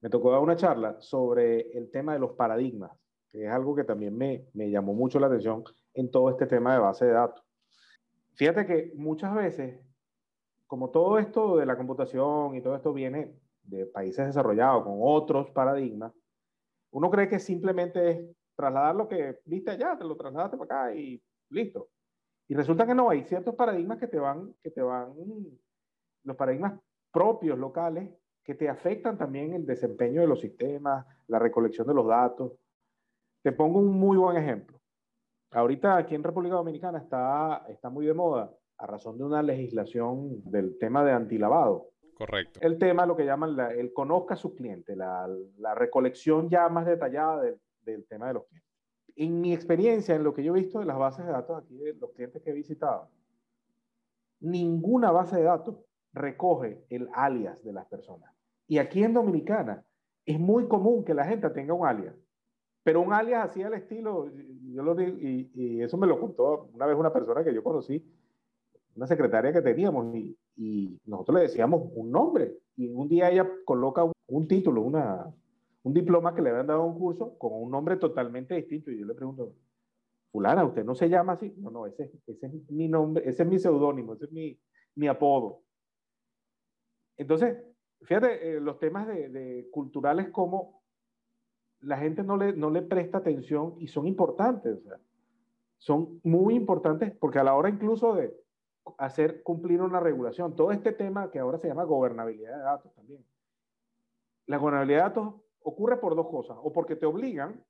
[0.00, 2.92] me tocó dar una charla sobre el tema de los paradigmas,
[3.32, 6.74] que es algo que también me, me llamó mucho la atención en todo este tema
[6.74, 7.44] de base de datos.
[8.34, 9.80] Fíjate que muchas veces,
[10.66, 15.50] como todo esto de la computación y todo esto viene de países desarrollados con otros
[15.50, 16.12] paradigmas,
[16.90, 20.94] uno cree que simplemente es trasladar lo que viste allá, te lo trasladaste para acá
[20.94, 21.88] y listo.
[22.48, 25.14] Y resulta que no, hay ciertos paradigmas que te van, que te van,
[26.24, 26.80] los paradigmas
[27.12, 28.10] propios locales
[28.42, 32.52] que te afectan también el desempeño de los sistemas, la recolección de los datos.
[33.42, 34.80] Te pongo un muy buen ejemplo.
[35.50, 40.42] Ahorita aquí en República Dominicana está, está muy de moda, a razón de una legislación
[40.50, 41.90] del tema de antilavado.
[42.14, 42.60] Correcto.
[42.62, 46.86] El tema, lo que llaman el conozca a su cliente, la, la recolección ya más
[46.86, 48.67] detallada del, del tema de los clientes.
[49.20, 51.76] En mi experiencia, en lo que yo he visto de las bases de datos aquí,
[51.76, 53.08] de los clientes que he visitado,
[54.38, 55.76] ninguna base de datos
[56.12, 58.32] recoge el alias de las personas.
[58.68, 59.84] Y aquí en Dominicana
[60.24, 62.14] es muy común que la gente tenga un alias,
[62.84, 64.30] pero un alias así al estilo,
[64.72, 68.04] yo lo digo, y, eso me lo contó una vez una persona que yo conocí,
[68.94, 74.08] una secretaria que teníamos, y, nosotros le decíamos un nombre, y un día ella coloca
[74.28, 75.26] un, título, una,
[75.88, 79.00] un diploma que le habían dado a un curso con un nombre totalmente distinto, y
[79.00, 79.54] yo le pregunto,
[80.30, 81.54] fulana, ¿usted no se llama así?
[81.56, 84.60] No, no, ese, ese es mi nombre, ese es mi seudónimo, ese es mi,
[84.96, 85.62] mi apodo.
[87.16, 87.56] Entonces,
[88.02, 90.82] fíjate, eh, los temas de, culturales como
[91.80, 94.78] la gente no le, no le presta atención y son importantes,
[95.78, 98.36] son muy importantes porque a la hora incluso de
[98.98, 103.24] hacer cumplir una regulación, todo este tema que ahora se llama gobernabilidad de datos también.
[104.46, 107.62] La gobernabilidad de datos ocurre por dos cosas, o porque te obligan,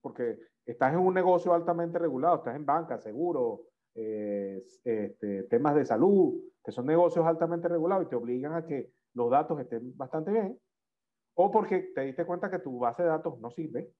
[0.00, 5.84] porque estás en un negocio altamente regulado, estás en banca, seguro, eh, este, temas de
[5.84, 10.30] salud, que son negocios altamente regulados y te obligan a que los datos estén bastante
[10.30, 10.58] bien,
[11.34, 13.90] o porque te diste cuenta que tu base de datos no sirve,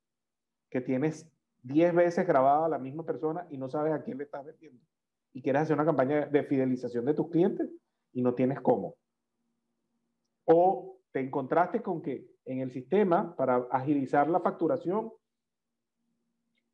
[0.70, 1.30] que tienes
[1.62, 4.82] 10 veces grabada a la misma persona y no sabes a quién le estás vendiendo,
[5.32, 7.70] y quieres hacer una campaña de fidelización de tus clientes
[8.12, 8.96] y no tienes cómo.
[10.44, 15.12] O te encontraste con que en el sistema, para agilizar la facturación,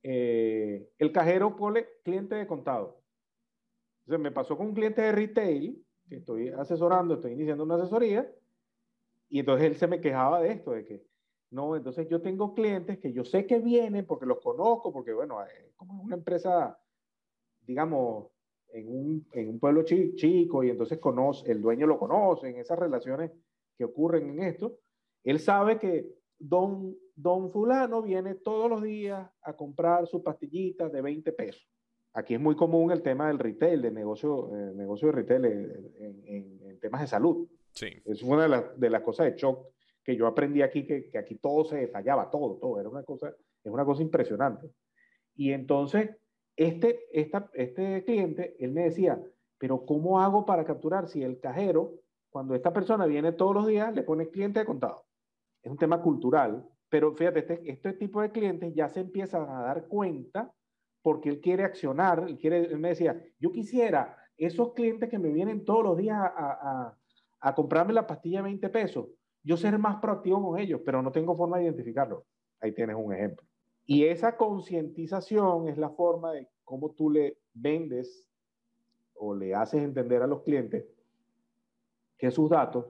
[0.03, 3.03] eh, el cajero pone cliente de contado.
[4.01, 8.31] Entonces me pasó con un cliente de retail que estoy asesorando, estoy iniciando una asesoría,
[9.29, 11.05] y entonces él se me quejaba de esto, de que,
[11.51, 15.43] no, entonces yo tengo clientes que yo sé que vienen porque los conozco, porque bueno,
[15.45, 16.79] eh, como es una empresa,
[17.67, 18.29] digamos,
[18.71, 22.79] en un, en un pueblo chico y entonces conoce, el dueño lo conoce, en esas
[22.79, 23.33] relaciones
[23.77, 24.79] que ocurren en esto,
[25.25, 26.07] él sabe que
[26.39, 31.69] don, don fulano viene todos los días a comprar sus pastillitas de 20 pesos.
[32.15, 36.23] Aquí es muy común el tema del retail, del negocio, eh, negocio de retail en,
[36.27, 37.49] en, temas de salud.
[37.73, 37.89] Sí.
[38.05, 39.69] Es una de, de, las cosas de shock
[40.03, 42.81] que yo aprendí aquí, que, que, aquí todo se detallaba, todo, todo.
[42.81, 43.29] Era una cosa,
[43.63, 44.71] es una cosa impresionante.
[45.37, 46.11] Y entonces,
[46.57, 49.23] este, esta, este cliente, él me decía,
[49.59, 51.95] pero ¿cómo hago para capturar si el cajero,
[52.31, 55.05] cuando esta persona viene todos los días, le pone cliente de contado?
[55.63, 59.63] Es un tema cultural, pero fíjate, este, este tipo de clientes ya se empiezan a
[59.63, 60.53] dar cuenta
[61.03, 65.33] porque él quiere accionar, él, quiere, él me decía, yo quisiera esos clientes que me
[65.33, 66.97] vienen todos los días a,
[67.41, 69.07] a, comprarme la pastilla 20 pesos,
[69.43, 72.25] yo ser más proactivo con ellos, pero no tengo forma de identificarlo.
[72.61, 73.47] Ahí tienes un ejemplo.
[73.85, 78.29] Y esa concientización es la forma de cómo tú le vendes
[79.15, 80.85] o le haces entender a los clientes
[82.19, 82.87] que sus datos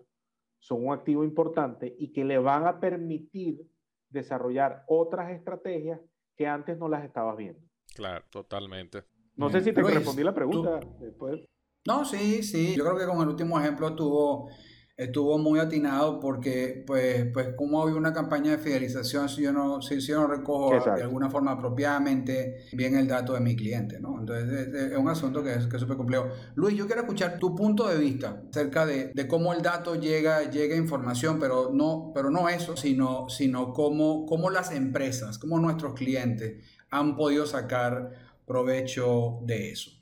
[0.58, 3.66] son un activo importante y que le van a permitir
[4.08, 6.00] desarrollar otras estrategias
[6.36, 7.60] que antes no las estabas viendo.
[7.94, 9.04] Claro, totalmente.
[9.36, 11.40] No sé si te respondí la pregunta después.
[11.86, 12.74] No, sí, sí.
[12.76, 14.50] Yo creo que con el último ejemplo estuvo,
[14.98, 19.80] estuvo muy atinado porque, pues, pues como hay una campaña de fidelización si yo no,
[19.80, 24.18] si, yo no recojo de alguna forma apropiadamente bien el dato de mi cliente, ¿no?
[24.18, 26.26] Entonces es, un asunto que es que súper complejo.
[26.56, 30.50] Luis, yo quiero escuchar tu punto de vista acerca de, de, cómo el dato llega,
[30.50, 35.94] llega información, pero no, pero no eso, sino, sino cómo, cómo las empresas, cómo nuestros
[35.94, 38.10] clientes han podido sacar
[38.46, 39.97] provecho de eso.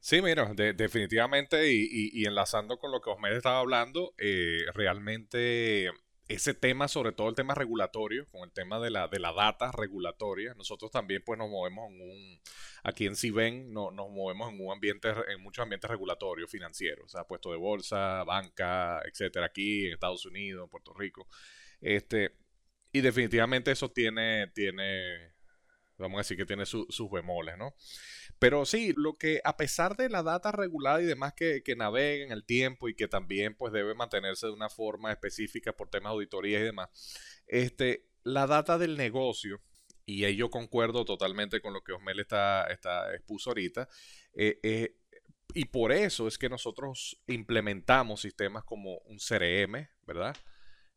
[0.00, 5.90] Sí, mira, definitivamente, y, enlazando con lo que Osmed estaba hablando, eh, realmente
[6.26, 9.72] ese tema, sobre todo el tema regulatorio, con el tema de la, de la data
[9.72, 12.40] regulatoria, nosotros también pues nos movemos en un,
[12.84, 17.08] aquí en Ciben no, nos movemos en un ambiente, en muchos ambientes regulatorios, financieros, o
[17.08, 21.26] sea, puesto de bolsa, banca, etcétera, aquí en Estados Unidos, en Puerto Rico.
[21.80, 22.36] Este,
[22.92, 25.34] y definitivamente eso tiene, tiene
[26.00, 27.74] Vamos a decir que tiene sus bemoles, ¿no?
[28.38, 32.24] Pero sí, lo que a pesar de la data regulada y demás que, que navega
[32.24, 36.10] en el tiempo y que también pues debe mantenerse de una forma específica por temas
[36.10, 36.88] de auditoría y demás,
[37.46, 39.60] este, la data del negocio,
[40.06, 43.88] y ahí yo concuerdo totalmente con lo que Osmel está, está expuso ahorita,
[44.34, 44.96] eh, eh,
[45.54, 50.36] y por eso es que nosotros implementamos sistemas como un CRM, ¿verdad?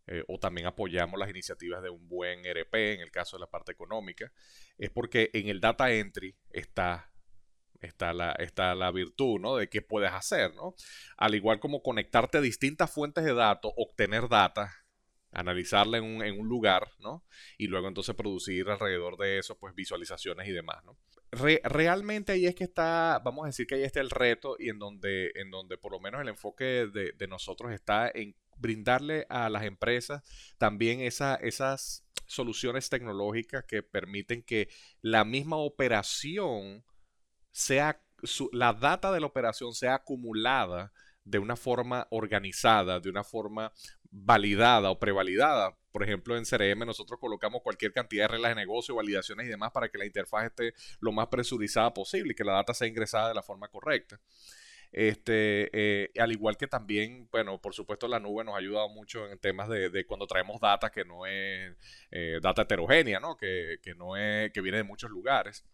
[0.08, 3.50] Eh, o también apoyamos las iniciativas de un buen RP en el caso de la
[3.50, 4.32] parte económica,
[4.78, 7.12] es porque en el data entry está,
[7.80, 9.56] está, la, está la virtud ¿no?
[9.56, 10.54] de qué puedes hacer.
[10.56, 10.76] ¿no?
[11.18, 14.74] Al igual como conectarte a distintas fuentes de datos, obtener data,
[15.32, 17.26] analizarla en un, en un lugar, ¿no?
[17.58, 20.98] Y luego entonces producir alrededor de eso, pues visualizaciones y demás, ¿no?
[21.64, 24.78] realmente ahí es que está, vamos a decir que ahí está el reto y en
[24.78, 29.50] donde, en donde por lo menos el enfoque de, de nosotros está en brindarle a
[29.50, 30.24] las empresas
[30.58, 34.70] también esas soluciones tecnológicas que permiten que
[35.02, 36.84] la misma operación
[37.52, 38.02] sea,
[38.52, 40.92] la data de la operación sea acumulada
[41.26, 43.72] de una forma organizada, de una forma
[44.10, 45.78] validada o prevalidada.
[45.92, 49.72] Por ejemplo, en CRM nosotros colocamos cualquier cantidad de reglas de negocio, validaciones y demás
[49.72, 53.30] para que la interfaz esté lo más presurizada posible y que la data sea ingresada
[53.30, 54.20] de la forma correcta.
[54.94, 59.28] Este, eh, al igual que también, bueno, por supuesto la nube nos ha ayudado mucho
[59.28, 61.76] en temas de, cuando traemos data que no es
[62.12, 63.36] eh, data heterogénea, ¿no?
[63.36, 65.66] Que, que, no es, que viene de muchos lugares.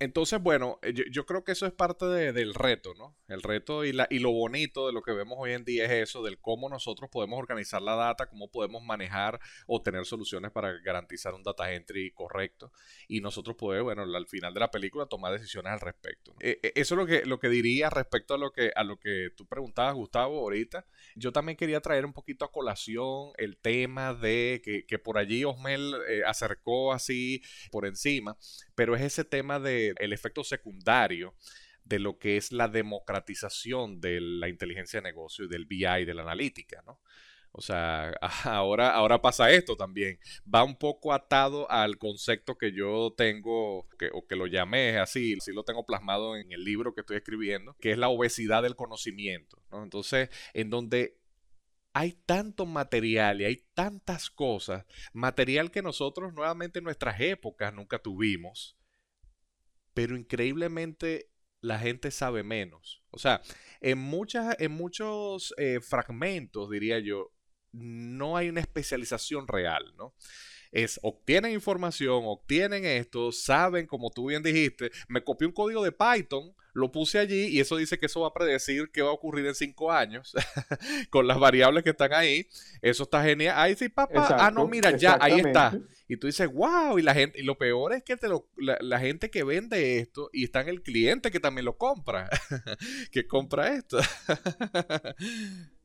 [0.00, 3.16] Entonces, bueno, eh, yo, creo que eso es parte del reto, ¿no?
[3.26, 5.90] El reto y, la, y lo bonito de lo que vemos hoy en día es
[5.90, 10.72] eso, del cómo nosotros podemos organizar la data, cómo podemos manejar o tener soluciones para
[10.84, 12.70] garantizar un data entry correcto
[13.08, 16.32] y nosotros poder, bueno, al final de la película tomar decisiones al respecto.
[16.40, 19.00] Eh, eh, eso es lo que, lo que diría respecto a lo que, a lo
[19.00, 20.86] que tú preguntabas, Gustavo, ahorita.
[21.16, 25.44] Yo también quería traer un poquito a colación el tema de que, que por allí
[25.44, 28.36] Osmel acercó así por encima,
[28.78, 31.34] pero es ese tema del el efecto secundario
[31.82, 36.14] de lo que es la democratización de la inteligencia de negocio y del BI, de
[36.14, 37.00] la analítica, ¿no?
[37.50, 38.12] O sea,
[38.44, 40.20] ahora, ahora pasa esto también.
[40.54, 45.34] Va un poco atado al concepto que yo tengo, que, o que lo llamé así,
[45.40, 48.76] sí lo tengo plasmado en el libro que estoy escribiendo, que es la obesidad del
[48.76, 49.60] conocimiento.
[49.72, 49.82] ¿no?
[49.82, 51.17] Entonces, en donde
[51.98, 57.98] hay tanto material y hay tantas cosas, material que nosotros nuevamente en nuestras épocas nunca
[57.98, 58.78] tuvimos,
[59.94, 63.02] pero increíblemente la gente sabe menos.
[63.10, 63.42] O sea,
[63.80, 67.32] en, muchas, en muchos eh, fragmentos, diría yo,
[67.72, 70.14] no hay una especialización real, ¿no?
[70.70, 75.92] es obtienen información, obtienen esto, saben, como tú bien dijiste, me copié un código de
[75.92, 79.12] Python, lo puse allí y eso dice que eso va a predecir qué va a
[79.12, 80.34] ocurrir en cinco años
[81.10, 82.46] con las variables que están ahí.
[82.80, 83.54] Eso está genial.
[83.56, 84.28] Ahí sí, papá.
[84.38, 85.78] ah, no, mira, ya, ahí está.
[86.06, 88.78] Y tú dices, wow, y la gente, y lo peor es que te lo, la,
[88.80, 92.30] la, gente que vende esto y está en el cliente que también lo compra,
[93.12, 93.98] que compra esto.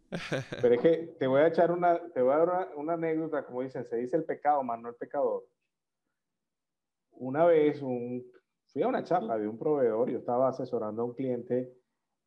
[0.62, 3.62] Pero es que te voy a echar una, te voy a dar una, anécdota, como
[3.62, 5.44] dicen, se dice el pecado, más no el pecador.
[7.12, 8.24] Una vez un,
[8.74, 11.74] fui a una charla de un proveedor, yo estaba asesorando a un cliente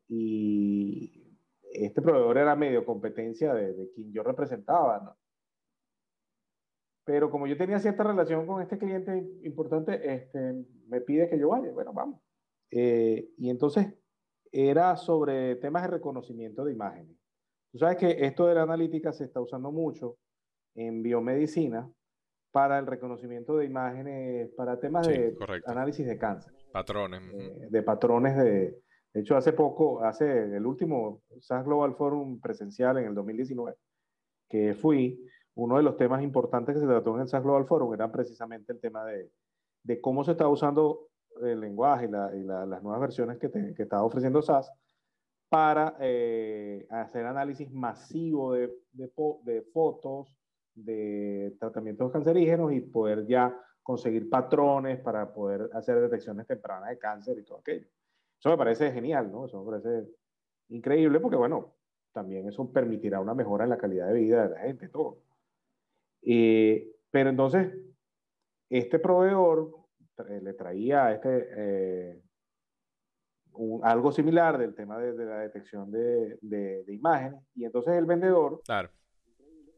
[0.09, 1.37] y
[1.73, 5.17] este proveedor era medio competencia de, de quien yo representaba, ¿no?
[7.07, 11.51] Pero como yo tenía cierta relación con este cliente importante, este, me pide que yo
[11.51, 11.71] vaya.
[11.71, 12.21] Bueno, vamos.
[12.69, 13.95] Eh, y entonces
[14.51, 17.17] era sobre temas de reconocimiento de imágenes.
[17.71, 20.19] Tú sabes que esto de la analítica se está usando mucho
[20.75, 21.89] en biomedicina
[22.57, 26.55] para el reconocimiento de imágenes, para temas de análisis de cáncer.
[26.73, 27.23] Patrones.
[27.35, 28.81] Eh, de patrones de...
[29.13, 33.77] De hecho, hace poco, hace el último SAS Global Forum presencial en el 2019,
[34.49, 35.23] que fui,
[35.55, 38.73] uno de los temas importantes que se trató en el SAS Global Forum era precisamente
[38.73, 39.31] el tema de,
[39.83, 41.09] de cómo se está usando
[41.43, 44.73] el lenguaje y, las nuevas versiones que, que estaba ofreciendo SAS
[45.51, 50.36] para eh, hacer análisis masivo de, de, fotos
[50.77, 57.39] de tratamientos cancerígenos y poder ya conseguir patrones para poder hacer detecciones tempranas de cáncer
[57.39, 57.87] y todo aquello.
[58.39, 59.47] Eso me parece genial, ¿no?
[59.47, 60.09] Eso me parece
[60.69, 61.75] increíble porque, bueno,
[62.13, 65.19] también eso permitirá una mejora en la calidad de vida de la gente, todo.
[66.21, 67.73] pero entonces,
[68.69, 69.73] este proveedor
[70.43, 72.23] le traía este, eh,
[73.83, 77.41] algo similar del tema de, la detección de, de, imágenes.
[77.55, 78.63] Y entonces el vendedor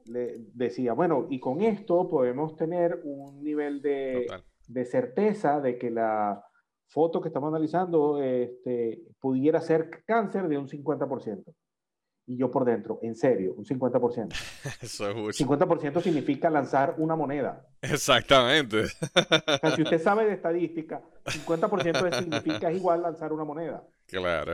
[0.08, 4.26] le decía, bueno, y con esto podemos tener un nivel de,
[4.66, 6.44] de certeza de que la
[6.88, 11.44] foto que estamos analizando este, pudiera ser cáncer de un 50%
[12.28, 14.28] y yo por dentro, en serio, un 50%.
[14.82, 15.46] Eso es mucho.
[15.46, 17.66] 50% significa lanzar una moneda.
[17.80, 18.86] Exactamente.
[19.74, 23.82] si usted sabe de estadística, 50% significa es igual lanzar una moneda.
[24.06, 24.52] Claro.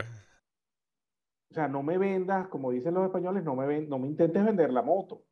[1.51, 4.71] O sea, no me vendas, como dicen los españoles, no me, no me intentes vender
[4.71, 5.23] la moto.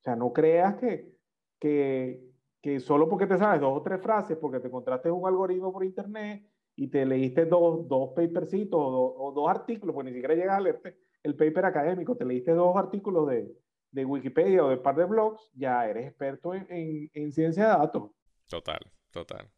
[0.00, 1.14] O sea, no creas que,
[1.58, 2.24] que,
[2.60, 5.84] que solo porque te sabes dos o tres frases, porque te encontraste un algoritmo por
[5.84, 6.44] internet
[6.76, 10.60] y te leíste dos, dos papercitos o, o dos artículos, pues ni siquiera llegas a
[10.60, 13.52] leerte el paper académico, te leíste dos artículos de,
[13.90, 18.10] de Wikipedia o de par de blogs, ya eres experto en, en ciencia de datos.
[18.48, 18.80] Total,
[19.10, 19.50] total.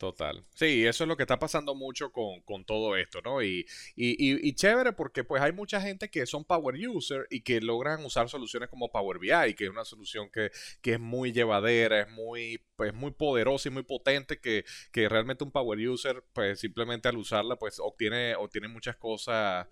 [0.00, 0.42] Total.
[0.54, 3.42] Sí, eso es lo que está pasando mucho con, todo esto, ¿no?
[3.42, 8.02] Y, y, chévere porque pues hay mucha gente que son power user y que logran
[8.02, 10.50] usar soluciones como Power BI, que es una solución que,
[10.82, 14.64] es muy llevadera, es muy, pues, muy poderosa y muy potente, que,
[15.06, 19.68] realmente un power user, pues simplemente al usarla, pues obtiene, obtiene muchas cosas,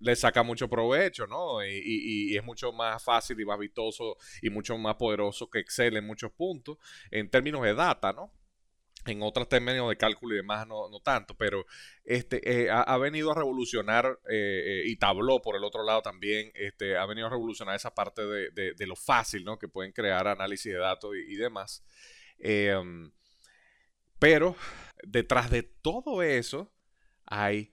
[0.00, 1.64] le saca mucho provecho, ¿no?
[1.64, 5.96] Y, y es mucho más fácil y más vistoso y mucho más poderoso que Excel
[5.96, 6.76] en muchos puntos,
[7.12, 8.32] en términos de data, ¿no?
[9.10, 11.66] En otros términos de cálculo y demás no, no tanto, pero
[12.04, 16.50] este, eh, ha, venido a revolucionar, eh, eh, y Tableau por el otro lado también,
[16.54, 19.58] este, ha venido a revolucionar esa parte de, de, lo fácil, ¿no?
[19.58, 21.84] Que pueden crear análisis de datos y, y demás.
[22.38, 23.10] Em,
[24.18, 24.56] pero
[25.04, 26.72] detrás de todo eso
[27.26, 27.72] hay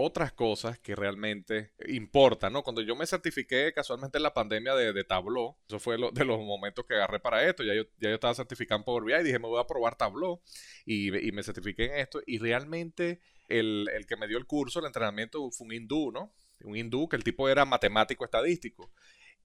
[0.00, 2.62] otras cosas que realmente importan, ¿no?
[2.62, 6.38] Cuando yo me certifiqué casualmente en la pandemia de, de Tableau, eso fue de los
[6.38, 9.24] momentos que agarré para esto, ya yo, ya yo estaba certificado en Power BI y
[9.24, 10.40] dije, me voy a probar Tableau
[10.86, 14.78] y, y me certifiqué en esto y realmente el, el, que me dio el curso,
[14.78, 16.32] el entrenamiento fue un hindú, ¿no?
[16.62, 18.92] Un hindú que el tipo era matemático estadístico.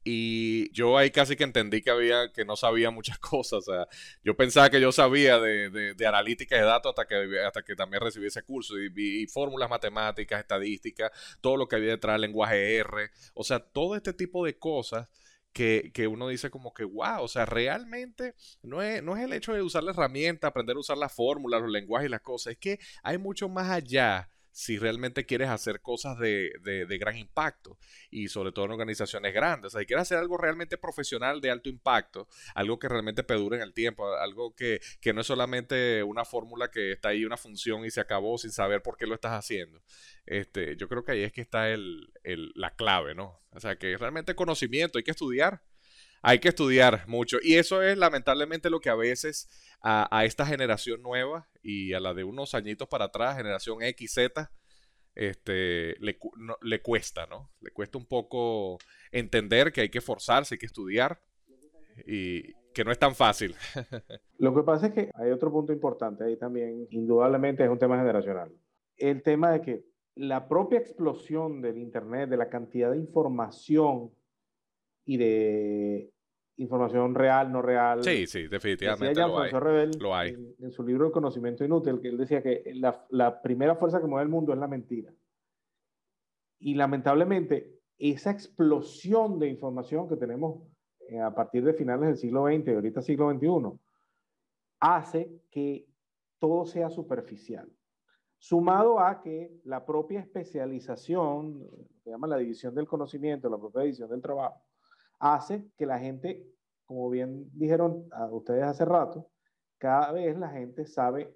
[0.04, 3.68] Y yo ahí casi que entendí que había, que no sabía muchas cosas.
[3.68, 3.88] O sea,
[4.24, 8.02] yo pensaba que yo sabía de, de, analítica de datos hasta que, hasta que también
[8.02, 8.78] recibí ese curso.
[8.78, 13.12] Y, vi fórmulas matemáticas, estadísticas, todo lo que había detrás lenguaje R.
[13.34, 15.08] O sea, todo este tipo de cosas
[15.54, 19.34] que, que, uno dice como que, wow, o sea, realmente no es, no es el
[19.34, 22.54] hecho de usar la herramienta, aprender a usar las fórmulas, los lenguajes y las cosas.
[22.54, 27.78] Es que hay mucho más allá si realmente quieres hacer cosas de, de, gran impacto
[28.12, 29.68] y sobre todo en organizaciones grandes.
[29.68, 33.58] O sea, si quieres hacer algo realmente profesional de alto impacto, algo que realmente perdure
[33.58, 37.36] en el tiempo, algo que, que no es solamente una fórmula que está ahí, una
[37.36, 39.82] función y se acabó sin saber por qué lo estás haciendo.
[40.28, 43.42] Este, yo creo que ahí es que está el, el, la clave, ¿no?
[43.50, 45.64] O sea, que realmente conocimiento, hay que estudiar
[46.24, 47.38] hay que estudiar mucho.
[47.44, 49.50] Y eso es lamentablemente lo que a veces
[49.82, 54.48] a, esta generación nueva y a la de unos añitos para atrás, generación XZ,
[55.16, 56.18] este, le,
[56.62, 57.52] le cuesta, ¿no?
[57.60, 58.80] Le cuesta un poco
[59.12, 61.22] entender que hay que forzarse, hay que estudiar
[62.08, 63.54] y que no es tan fácil.
[64.40, 67.98] Lo que pasa es que hay otro punto importante ahí también, indudablemente es un tema
[67.98, 68.50] generacional.
[68.96, 74.12] El tema de que la propia explosión del Internet, de la cantidad de información
[75.06, 76.13] y de
[76.58, 78.04] información real, no real.
[78.04, 79.52] Sí, sí, definitivamente lo hay.
[80.00, 80.54] lo hay.
[80.60, 84.08] En, su libro El conocimiento inútil, que él decía que la, la, primera fuerza que
[84.08, 85.12] mueve el mundo es la mentira.
[86.60, 90.62] Y lamentablemente, esa explosión de información que tenemos
[91.10, 93.80] eh, a partir de finales del siglo XX y ahorita siglo XXI,
[94.80, 95.88] hace que
[96.40, 97.70] todo sea superficial.
[98.38, 101.70] Sumado a que la propia especialización,
[102.04, 104.62] se llama la división del conocimiento, la propia división del trabajo,
[105.24, 106.46] hace que la gente,
[106.86, 109.32] como bien dijeron a ustedes hace rato,
[109.78, 111.34] cada vez la gente sabe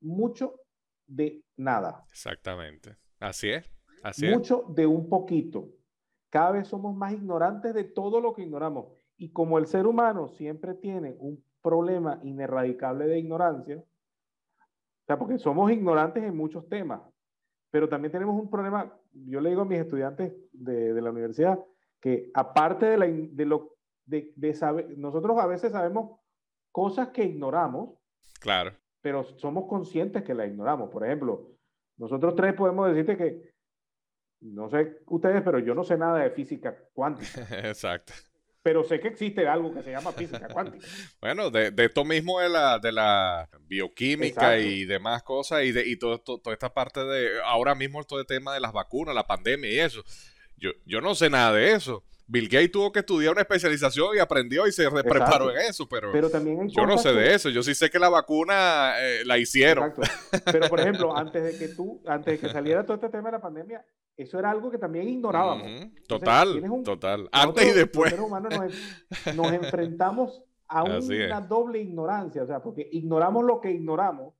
[0.00, 0.60] mucho
[1.06, 2.04] de nada.
[2.10, 2.96] Exactamente.
[3.20, 3.70] Así es.
[4.02, 5.68] Así mucho de un poquito.
[6.30, 8.86] Cada vez somos más ignorantes de todo lo que ignoramos.
[9.18, 15.38] Y como el ser humano siempre tiene un problema inerradicable de ignorancia, o sea, porque
[15.38, 17.02] somos ignorantes en muchos temas,
[17.70, 21.58] pero también tenemos un problema, yo le digo a mis estudiantes de, de la universidad,
[22.00, 23.76] que aparte de, la, de lo
[24.06, 26.18] de, de saber, nosotros a veces sabemos
[26.72, 27.98] cosas que ignoramos.
[28.40, 28.72] Claro.
[29.00, 30.90] Pero somos conscientes que la ignoramos.
[30.90, 31.52] Por ejemplo,
[31.96, 33.52] nosotros tres podemos decirte que,
[34.40, 37.46] no sé ustedes, pero yo no sé nada de física cuántica.
[37.68, 38.12] Exacto.
[38.62, 40.86] Pero sé que existe algo que se llama física cuántica.
[41.20, 45.86] bueno, de, de, esto mismo de la, de la bioquímica y demás cosas, y, de,
[45.88, 49.26] y todo, toda esta parte de, ahora mismo todo el tema de las vacunas, la
[49.26, 50.04] pandemia y eso
[50.58, 52.04] yo, yo no sé nada de eso.
[52.30, 56.12] Bill Gates tuvo que estudiar una especialización y aprendió y se preparó en eso, pero,
[56.12, 57.48] pero también yo no sé de eso.
[57.48, 59.94] Yo sí sé que la vacuna eh, la hicieron.
[60.44, 63.38] Pero, por ejemplo, antes de que tú, antes de que saliera todo este tema de
[63.38, 63.82] la pandemia,
[64.14, 65.88] eso era algo que también ignorábamos.
[66.06, 67.30] total, total.
[67.32, 68.12] Antes y después.
[68.12, 73.70] Los humanos nos, nos enfrentamos a una doble ignorancia, o sea, porque ignoramos lo que
[73.70, 74.34] ignoramos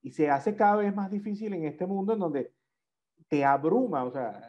[0.00, 2.53] y se hace cada vez más difícil en este mundo en donde
[3.34, 4.40] te abruma, o sea,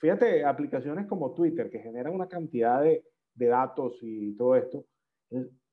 [0.00, 4.84] fíjate, aplicaciones como Twitter que generan una cantidad de, de datos y todo esto,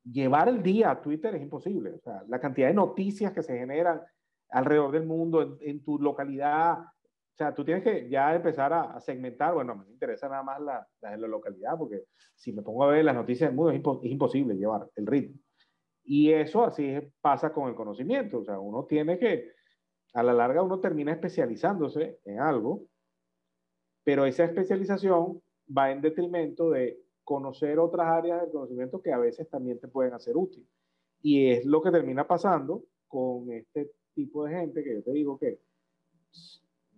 [0.03, 3.57] llevar el día a Twitter es imposible, o sea, la cantidad de noticias que se
[3.57, 4.03] generan
[4.51, 9.55] alrededor del mundo, en, tu localidad, o sea, tú tienes que ya empezar a, segmentar,
[9.55, 12.03] bueno, me interesa nada más la, la, localidad, porque
[12.35, 15.39] si me pongo a ver las noticias del mundo es, es imposible llevar el ritmo.
[16.03, 19.58] Y eso así pasa con el conocimiento, o sea, uno tiene que
[20.13, 22.85] a la larga uno termina especializándose en algo,
[24.03, 25.41] pero esa especialización
[25.75, 30.13] va en detrimento de conocer otras áreas del conocimiento que a veces también te pueden
[30.13, 30.67] hacer útil.
[31.21, 35.37] Y es lo que termina pasando con este tipo de gente que yo te digo
[35.37, 35.59] que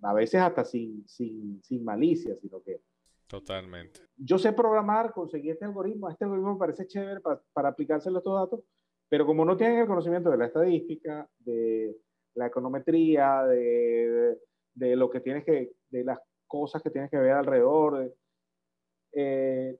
[0.03, 2.81] a veces hasta sin, sin, sin malicia, sino que...
[3.27, 4.01] Totalmente.
[4.17, 8.19] Yo sé programar, conseguí este algoritmo, este algoritmo me parece chévere para, para aplicárselo a
[8.19, 8.63] estos datos,
[9.09, 11.95] pero como no tienen el conocimiento de la estadística, de
[12.35, 14.37] la econometría, de,
[14.73, 18.13] de, lo que tienes que, de las cosas que tienes que ver alrededor,
[19.13, 19.77] eh,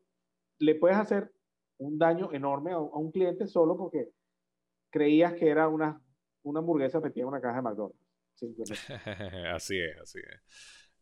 [0.59, 1.31] le puedes hacer
[1.77, 4.09] un daño enorme a, un cliente solo porque
[4.89, 6.01] creías que era una,
[6.43, 8.01] una hamburguesa metida en una caja de McDonald's.
[9.53, 10.41] así es, así es.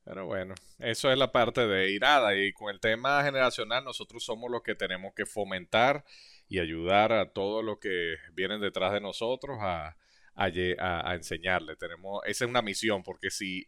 [0.03, 4.49] Pero bueno, eso es la parte de irada y con el tema generacional nosotros somos
[4.49, 6.03] los que tenemos que fomentar
[6.47, 9.95] y ayudar a todos los que vienen detrás de nosotros a,
[10.39, 11.75] a, enseñarle.
[11.75, 13.67] Tenemos, esa es una misión, porque si,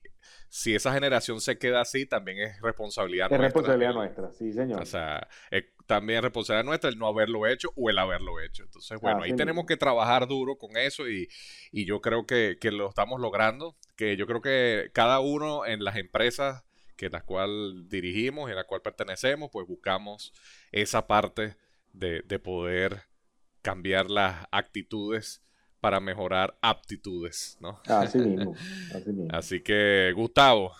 [0.49, 3.47] si esa generación se queda así, también es responsabilidad nuestra.
[3.47, 4.82] Es responsabilidad nuestra, sí, señor.
[4.82, 8.63] O sea, es también responsabilidad nuestra el no haberlo hecho o el haberlo hecho.
[8.63, 11.28] Entonces, bueno, ahí tenemos que trabajar duro con eso y,
[11.72, 15.84] y yo creo que, que, lo estamos logrando, que yo creo que cada uno en
[15.84, 16.63] las empresas
[16.95, 20.34] que las cual dirigimos y a la cual pertenecemos, pues buscamos
[20.72, 21.57] esa parte
[21.93, 23.03] de, de poder
[23.61, 25.41] cambiar las actitudes
[25.82, 27.79] para mejorar aptitudes, ¿no?
[27.88, 28.53] Así mismo,
[29.32, 30.71] así que, Gustavo.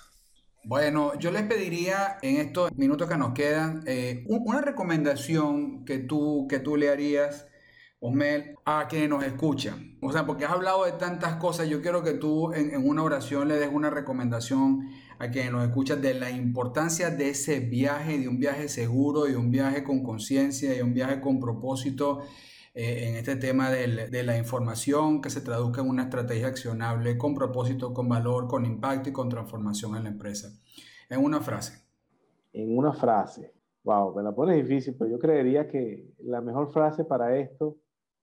[0.64, 6.46] Bueno, yo les pediría en estos minutos que nos quedan eh, una recomendación que tú,
[6.48, 7.48] que tú le harías,
[8.00, 9.98] Osmel, a quienes nos escuchan.
[10.02, 13.02] O sea, porque has hablado de tantas cosas, yo quiero que tú en, en una
[13.02, 14.88] oración le des una recomendación
[15.18, 19.38] a quienes nos escuchan de la importancia de ese viaje, de un viaje seguro, de
[19.38, 22.22] un viaje con conciencia, de un viaje con propósito
[22.74, 27.36] eh, en este tema de la información que se traduzca en una estrategia accionable con
[27.36, 30.50] propósito, con valor, con impacto y con transformación en la empresa.
[31.10, 31.86] En una frase.
[32.54, 33.54] En una frase.
[33.84, 37.78] Wow, me la pones difícil, pero yo creería que la mejor frase para esto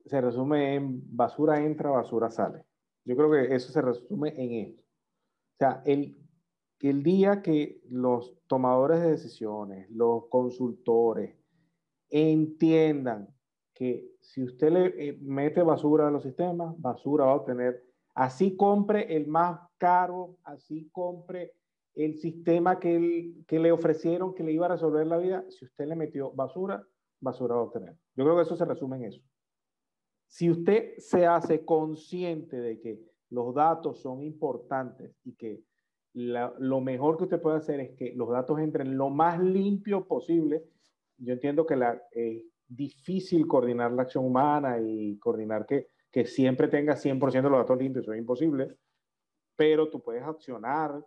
[0.06, 2.64] se resume en basura entra, basura sale.
[3.04, 4.82] Yo creo que eso se resume en esto.
[4.82, 6.16] O sea, el,
[6.80, 11.36] el día que los tomadores de decisiones, los consultores,
[12.08, 13.28] entiendan
[13.78, 17.80] que si usted le eh, mete basura a los sistemas, basura va a obtener.
[18.12, 21.52] Así compre el más caro, así compre
[21.94, 25.44] el sistema que, que le ofrecieron que le iba a resolver la vida.
[25.48, 26.84] Si usted le metió basura,
[27.20, 27.96] basura va a obtener.
[28.16, 29.22] Yo creo que eso se resume en eso.
[30.26, 33.00] Si usted se hace consciente de que
[33.30, 35.62] los datos son importantes y que
[36.14, 40.64] lo mejor que usted puede hacer es que los datos entren lo más limpio posible,
[41.18, 46.68] yo entiendo que la, eh, difícil coordinar la acción humana y coordinar que, que siempre
[46.68, 48.76] tenga 100% de los datos limpios, eso es imposible,
[49.56, 51.04] pero tú puedes accionar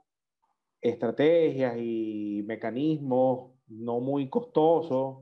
[0.81, 5.19] estrategias y mecanismos no muy costosos,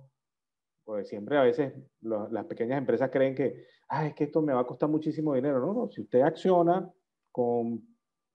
[0.83, 4.61] pues siempre a veces las pequeñas empresas creen que, ah, es que esto me va
[4.61, 5.59] a costar muchísimo dinero.
[5.59, 6.91] No, no, si usted acciona
[7.31, 7.83] con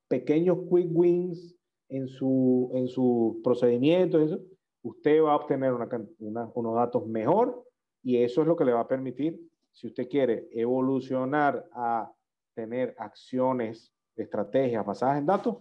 [0.07, 1.57] pequeños quick wins
[1.88, 4.38] en su, en su procedimiento, eso,
[4.82, 7.64] usted va a obtener una, unos datos mejor
[8.05, 9.40] y eso es lo que le va a permitir,
[9.72, 12.12] si usted quiere evolucionar a
[12.55, 15.57] tener acciones, estrategias basadas en datos,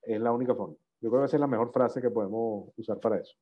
[0.00, 0.76] es la única forma.
[1.00, 3.36] Yo creo que esa es la mejor frase que podemos usar para eso.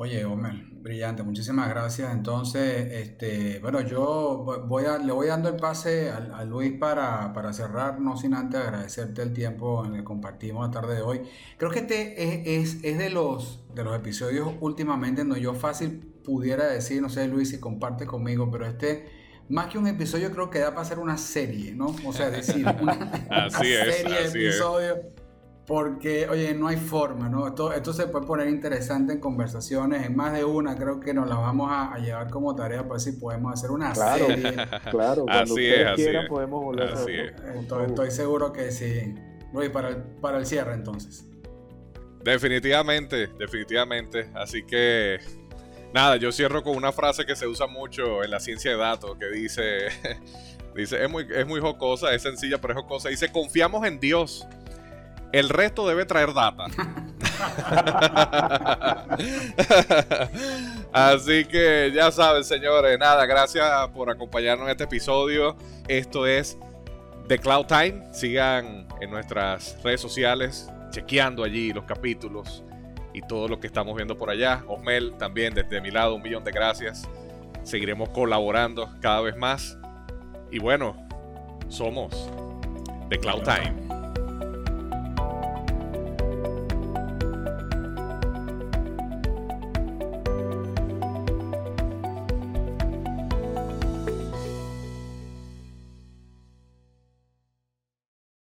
[0.00, 2.12] Oye, Homer, brillante, muchísimas gracias.
[2.12, 7.52] Entonces, este, bueno, yo voy a, le voy dando el pase a, Luis para, para,
[7.52, 11.22] cerrar, no sin antes agradecerte el tiempo en el que compartimos la tarde de hoy.
[11.56, 15.54] Creo que este es, es, es de, los, de los episodios últimamente en donde yo
[15.54, 19.08] fácil pudiera decir, no sé, Luis, si comparte conmigo, pero este,
[19.48, 21.96] más que un episodio, creo que da para hacer una serie, ¿no?
[22.06, 24.98] O sea, decir, una, serie de episodios.
[25.68, 27.46] Porque, oye, no hay forma, ¿no?
[27.46, 31.28] Esto, esto se puede poner interesante en conversaciones, en más de una, creo que nos
[31.28, 34.54] la vamos a, llevar como tarea para ver si podemos hacer una serie.
[34.90, 39.14] Claro, cuando así ustedes quieran podemos volver así a estoy, estoy, seguro que sí.
[39.52, 41.28] Luis, para el, para el cierre entonces.
[42.24, 44.30] Definitivamente, definitivamente.
[44.34, 45.18] Así que,
[45.92, 49.18] nada, yo cierro con una frase que se usa mucho en la ciencia de datos,
[49.18, 49.88] que dice,
[50.74, 53.10] dice, es muy, es muy jocosa, es sencilla, pero es jocosa.
[53.10, 54.46] Dice, confiamos en Dios
[55.32, 56.66] el resto debe traer data.
[60.92, 62.98] Así que ya saben, señores.
[62.98, 65.56] Nada, gracias por acompañarnos en este episodio.
[65.86, 66.58] Esto es
[67.28, 68.12] The Cloud Time.
[68.12, 72.64] Sigan en nuestras redes sociales, chequeando allí los capítulos
[73.12, 74.64] y todo lo que estamos viendo por allá.
[74.66, 77.08] Osmel, también desde mi lado, un millón de gracias.
[77.62, 79.76] Seguiremos colaborando cada vez más.
[80.50, 80.96] Y bueno,
[81.68, 82.30] somos
[83.10, 83.87] The Cloud Time.